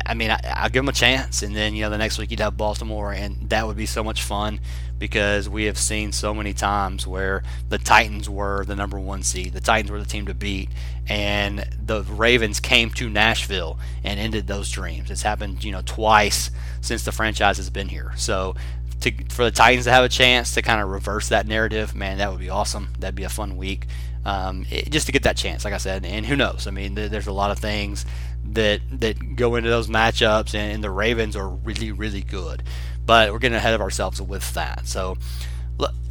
I 0.06 0.16
mean, 0.16 0.32
I, 0.32 0.64
will 0.64 0.70
give 0.70 0.84
him 0.84 0.90
a 0.90 0.94
chance, 0.94 1.44
and 1.44 1.56
then 1.56 1.76
you 1.76 1.84
know 1.84 1.90
the 1.90 1.98
next 1.98 2.18
week 2.18 2.32
you'd 2.32 2.40
have 2.40 2.58
Baltimore, 2.58 3.14
and 3.14 3.50
that 3.50 3.66
would 3.68 3.78
be 3.78 3.86
so 3.86 4.04
much 4.04 4.24
fun 4.24 4.60
because 4.98 5.50
we 5.50 5.66
have 5.66 5.78
seen 5.78 6.12
so 6.12 6.34
many 6.34 6.54
times 6.54 7.06
where 7.06 7.44
the 7.70 7.78
Titans 7.78 8.30
were 8.30 8.64
the 8.66 8.76
number 8.76 9.00
one 9.00 9.24
seed, 9.24 9.54
the 9.54 9.60
Titans 9.60 9.92
were 9.92 10.00
the 10.00 10.06
team 10.06 10.26
to 10.28 10.34
beat, 10.34 10.70
and 11.08 11.68
the 11.84 12.04
Ravens 12.04 12.60
came 12.60 12.90
to 12.92 13.10
Nashville 13.10 13.78
and 14.04 14.20
ended 14.20 14.48
those 14.48 14.70
dreams. 14.70 15.12
It's 15.12 15.22
happened, 15.22 15.64
you 15.64 15.72
know, 15.72 15.82
twice 15.86 16.52
since 16.82 17.04
the 17.04 17.12
franchise 17.12 17.58
has 17.58 17.70
been 17.70 17.90
here. 17.90 18.14
So 18.16 18.56
to, 19.02 19.12
for 19.30 19.44
the 19.44 19.52
Titans 19.52 19.86
to 19.86 19.92
have 19.92 20.04
a 20.04 20.10
chance 20.10 20.54
to 20.54 20.62
kind 20.62 20.82
of 20.82 20.90
reverse 20.90 21.30
that 21.30 21.48
narrative, 21.48 21.96
man, 21.96 22.18
that 22.18 22.32
would 22.32 22.40
be 22.40 22.50
awesome. 22.50 22.90
That'd 23.00 23.16
be 23.16 23.24
a 23.24 23.30
fun 23.30 23.58
week. 23.58 23.88
Um, 24.26 24.66
it, 24.72 24.90
just 24.90 25.06
to 25.06 25.12
get 25.12 25.24
that 25.24 25.38
chance, 25.38 25.64
like 25.64 25.74
I 25.74 25.78
said, 25.78 26.04
and 26.04 26.26
who 26.26 26.36
knows? 26.36 26.66
I 26.66 26.72
mean, 26.72 26.96
there's 26.96 27.28
a 27.28 27.32
lot 27.32 27.52
of 27.52 27.60
things 27.60 28.06
that 28.44 28.82
that 29.00 29.36
go 29.36 29.56
into 29.56 29.70
those 29.70 29.88
matchups, 29.88 30.56
and, 30.56 30.74
and, 30.74 30.84
the 30.84 30.90
Ravens 30.90 31.36
are 31.36 31.48
really 31.48 31.92
really 31.92 32.22
good. 32.22 32.64
But 33.06 33.32
we're 33.32 33.40
getting 33.40 33.58
ahead 33.58 33.74
of 33.74 33.82
ourselves 33.82 34.22
with 34.22 34.54
that. 34.56 34.88
So, 34.88 35.18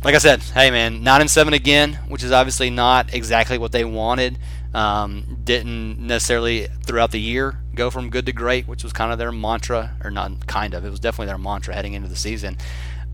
like 0.04 0.14
I 0.14 0.18
said, 0.18 0.42
hey 0.42 0.70
man, 0.70 1.02
nine 1.02 1.22
and 1.22 1.30
seven 1.30 1.54
again, 1.54 1.94
which 2.08 2.22
is 2.22 2.30
obviously 2.30 2.70
not 2.70 3.12
exactly 3.14 3.58
what 3.58 3.72
they 3.72 3.84
wanted. 3.84 4.38
Um, 4.74 5.38
didn't 5.44 6.00
necessarily 6.00 6.66
throughout 6.84 7.12
the 7.12 7.20
year 7.20 7.60
go 7.74 7.90
from 7.90 8.10
good 8.10 8.26
to 8.26 8.32
great, 8.32 8.66
which 8.66 8.82
was 8.82 8.92
kind 8.92 9.12
of 9.12 9.18
their 9.18 9.30
mantra, 9.32 9.96
or 10.02 10.10
not 10.10 10.46
kind 10.46 10.74
of, 10.74 10.84
it 10.84 10.90
was 10.90 11.00
definitely 11.00 11.26
their 11.26 11.38
mantra 11.38 11.74
heading 11.74 11.92
into 11.94 12.08
the 12.08 12.16
season. 12.16 12.58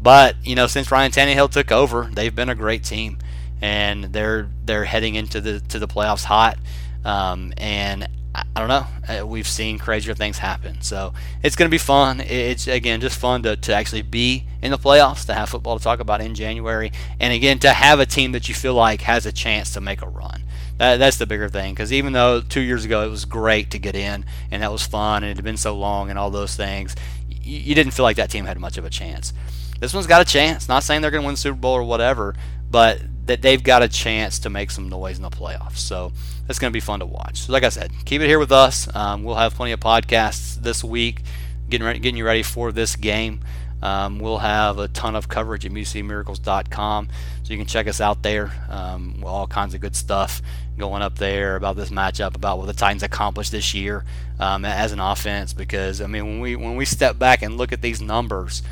But 0.00 0.36
you 0.44 0.54
know, 0.54 0.66
since 0.66 0.90
Ryan 0.90 1.12
Tannehill 1.12 1.50
took 1.50 1.70
over, 1.70 2.10
they've 2.12 2.34
been 2.34 2.48
a 2.48 2.54
great 2.54 2.84
team, 2.84 3.18
and 3.60 4.04
they're 4.04 4.48
they're 4.64 4.84
heading 4.84 5.14
into 5.14 5.40
the 5.40 5.60
to 5.60 5.78
the 5.78 5.88
playoffs 5.88 6.24
hot. 6.24 6.58
Um, 7.04 7.52
and 7.56 8.08
I 8.34 8.44
don't 8.54 8.68
know. 8.68 8.86
Uh, 9.08 9.26
we've 9.26 9.46
seen 9.46 9.78
crazier 9.78 10.14
things 10.14 10.38
happen. 10.38 10.82
So 10.82 11.12
it's 11.42 11.56
going 11.56 11.68
to 11.68 11.74
be 11.74 11.78
fun. 11.78 12.20
It's, 12.20 12.68
again, 12.68 13.00
just 13.00 13.18
fun 13.18 13.42
to, 13.42 13.56
to 13.56 13.74
actually 13.74 14.02
be 14.02 14.44
in 14.62 14.70
the 14.70 14.78
playoffs, 14.78 15.26
to 15.26 15.34
have 15.34 15.48
football 15.48 15.78
to 15.78 15.82
talk 15.82 15.98
about 15.98 16.20
in 16.20 16.34
January. 16.36 16.92
And 17.18 17.32
again, 17.32 17.58
to 17.60 17.72
have 17.72 17.98
a 17.98 18.06
team 18.06 18.32
that 18.32 18.48
you 18.48 18.54
feel 18.54 18.74
like 18.74 19.00
has 19.02 19.26
a 19.26 19.32
chance 19.32 19.72
to 19.74 19.80
make 19.80 20.00
a 20.00 20.08
run. 20.08 20.44
That, 20.78 20.98
that's 20.98 21.16
the 21.16 21.26
bigger 21.26 21.48
thing. 21.48 21.74
Because 21.74 21.92
even 21.92 22.12
though 22.12 22.40
two 22.40 22.60
years 22.60 22.84
ago 22.84 23.04
it 23.04 23.10
was 23.10 23.24
great 23.24 23.72
to 23.72 23.78
get 23.80 23.96
in 23.96 24.24
and 24.50 24.62
that 24.62 24.70
was 24.70 24.86
fun 24.86 25.24
and 25.24 25.32
it 25.32 25.36
had 25.36 25.44
been 25.44 25.56
so 25.56 25.76
long 25.76 26.08
and 26.08 26.18
all 26.18 26.30
those 26.30 26.54
things, 26.54 26.94
you, 27.28 27.58
you 27.58 27.74
didn't 27.74 27.92
feel 27.92 28.04
like 28.04 28.16
that 28.16 28.30
team 28.30 28.44
had 28.44 28.60
much 28.60 28.78
of 28.78 28.84
a 28.84 28.90
chance. 28.90 29.32
This 29.80 29.92
one's 29.92 30.06
got 30.06 30.22
a 30.22 30.24
chance. 30.24 30.68
Not 30.68 30.84
saying 30.84 31.02
they're 31.02 31.10
going 31.10 31.22
to 31.22 31.26
win 31.26 31.34
the 31.34 31.40
Super 31.40 31.58
Bowl 31.58 31.74
or 31.74 31.82
whatever, 31.82 32.36
but 32.70 33.00
that 33.26 33.42
they've 33.42 33.62
got 33.62 33.82
a 33.82 33.88
chance 33.88 34.38
to 34.40 34.50
make 34.50 34.70
some 34.70 34.88
noise 34.88 35.16
in 35.16 35.22
the 35.22 35.30
playoffs. 35.30 35.78
So 35.78 36.12
it's 36.48 36.58
going 36.58 36.70
to 36.70 36.76
be 36.76 36.80
fun 36.80 37.00
to 37.00 37.06
watch. 37.06 37.42
So 37.42 37.52
like 37.52 37.62
I 37.62 37.68
said, 37.68 37.92
keep 38.04 38.20
it 38.20 38.26
here 38.26 38.38
with 38.38 38.52
us. 38.52 38.92
Um, 38.94 39.22
we'll 39.24 39.36
have 39.36 39.54
plenty 39.54 39.72
of 39.72 39.80
podcasts 39.80 40.56
this 40.56 40.82
week, 40.82 41.22
getting 41.68 41.86
ready, 41.86 41.98
getting 41.98 42.16
you 42.16 42.24
ready 42.24 42.42
for 42.42 42.72
this 42.72 42.96
game. 42.96 43.40
Um, 43.82 44.18
we'll 44.18 44.38
have 44.38 44.78
a 44.78 44.88
ton 44.88 45.16
of 45.16 45.28
coverage 45.28 45.64
at 45.64 45.72
musicmiracles.com, 45.72 47.08
so 47.42 47.52
you 47.52 47.56
can 47.56 47.66
check 47.66 47.86
us 47.86 48.00
out 48.00 48.22
there. 48.22 48.52
Um, 48.68 49.22
all 49.24 49.46
kinds 49.46 49.72
of 49.74 49.80
good 49.80 49.96
stuff 49.96 50.42
going 50.76 51.02
up 51.02 51.16
there 51.16 51.56
about 51.56 51.76
this 51.76 51.90
matchup, 51.90 52.34
about 52.34 52.58
what 52.58 52.66
the 52.66 52.74
Titans 52.74 53.02
accomplished 53.02 53.52
this 53.52 53.72
year 53.72 54.04
um, 54.38 54.64
as 54.64 54.92
an 54.92 55.00
offense. 55.00 55.54
Because 55.54 56.02
I 56.02 56.06
mean, 56.06 56.24
when 56.26 56.40
we 56.40 56.56
when 56.56 56.76
we 56.76 56.84
step 56.84 57.18
back 57.18 57.40
and 57.42 57.56
look 57.56 57.72
at 57.72 57.80
these 57.80 58.02
numbers, 58.02 58.62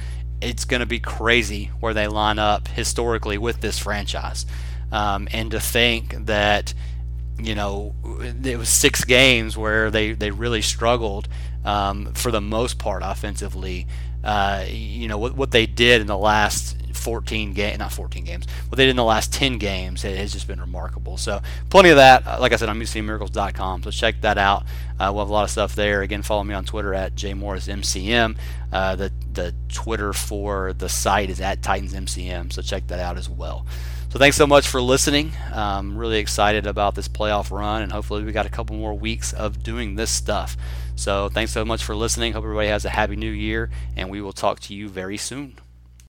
it's 0.40 0.64
going 0.64 0.80
to 0.80 0.86
be 0.86 1.00
crazy 1.00 1.70
where 1.80 1.94
they 1.94 2.06
line 2.06 2.38
up 2.38 2.68
historically 2.68 3.38
with 3.38 3.60
this 3.60 3.78
franchise. 3.78 4.46
Um, 4.90 5.28
and 5.32 5.50
to 5.50 5.60
think 5.60 6.26
that, 6.26 6.72
you 7.38 7.54
know, 7.54 7.94
it 8.44 8.58
was 8.58 8.68
six 8.68 9.04
games 9.04 9.56
where 9.56 9.90
they, 9.90 10.12
they 10.12 10.30
really 10.30 10.62
struggled 10.62 11.28
um, 11.64 12.12
for 12.14 12.30
the 12.30 12.40
most 12.40 12.78
part 12.78 13.02
offensively. 13.04 13.86
Uh, 14.24 14.64
you 14.68 15.08
know, 15.08 15.18
what, 15.18 15.34
what 15.34 15.50
they 15.50 15.66
did 15.66 16.00
in 16.00 16.06
the 16.06 16.18
last 16.18 16.76
14 16.98 17.52
games, 17.52 17.78
not 17.78 17.92
14 17.92 18.24
games, 18.24 18.46
what 18.68 18.76
they 18.76 18.84
did 18.84 18.90
in 18.90 18.96
the 18.96 19.04
last 19.04 19.32
10 19.32 19.58
games 19.58 20.04
it 20.04 20.16
has 20.16 20.32
just 20.32 20.46
been 20.46 20.60
remarkable. 20.60 21.16
So, 21.16 21.40
plenty 21.70 21.90
of 21.90 21.96
that. 21.96 22.26
Uh, 22.26 22.38
like 22.40 22.52
I 22.52 22.56
said, 22.56 22.68
on 22.68 22.78
musicmiracles.com. 22.78 23.82
So, 23.82 23.90
check 23.90 24.20
that 24.22 24.38
out. 24.38 24.64
Uh, 24.98 25.10
we'll 25.12 25.24
have 25.24 25.30
a 25.30 25.32
lot 25.32 25.44
of 25.44 25.50
stuff 25.50 25.74
there. 25.74 26.02
Again, 26.02 26.22
follow 26.22 26.44
me 26.44 26.54
on 26.54 26.64
Twitter 26.64 26.94
at 26.94 27.14
jmorrismcm. 27.14 28.36
Uh, 28.72 28.96
the, 28.96 29.12
the 29.32 29.54
Twitter 29.68 30.12
for 30.12 30.72
the 30.72 30.88
site 30.88 31.30
is 31.30 31.40
at 31.40 31.62
TitansMCM. 31.62 32.52
So, 32.52 32.62
check 32.62 32.86
that 32.88 33.00
out 33.00 33.16
as 33.16 33.28
well. 33.28 33.66
So 34.10 34.18
thanks 34.18 34.38
so 34.38 34.46
much 34.46 34.66
for 34.66 34.80
listening. 34.80 35.32
I'm 35.52 35.94
really 35.98 36.16
excited 36.16 36.66
about 36.66 36.94
this 36.94 37.08
playoff 37.08 37.50
run, 37.50 37.82
and 37.82 37.92
hopefully 37.92 38.24
we 38.24 38.32
got 38.32 38.46
a 38.46 38.48
couple 38.48 38.74
more 38.74 38.94
weeks 38.94 39.34
of 39.34 39.62
doing 39.62 39.96
this 39.96 40.10
stuff. 40.10 40.56
So 40.96 41.28
thanks 41.28 41.52
so 41.52 41.62
much 41.62 41.84
for 41.84 41.94
listening. 41.94 42.32
Hope 42.32 42.44
everybody 42.44 42.68
has 42.68 42.86
a 42.86 42.90
happy 42.90 43.16
new 43.16 43.30
year, 43.30 43.68
and 43.96 44.08
we 44.08 44.22
will 44.22 44.32
talk 44.32 44.60
to 44.60 44.74
you 44.74 44.88
very 44.88 45.18
soon. 45.18 45.58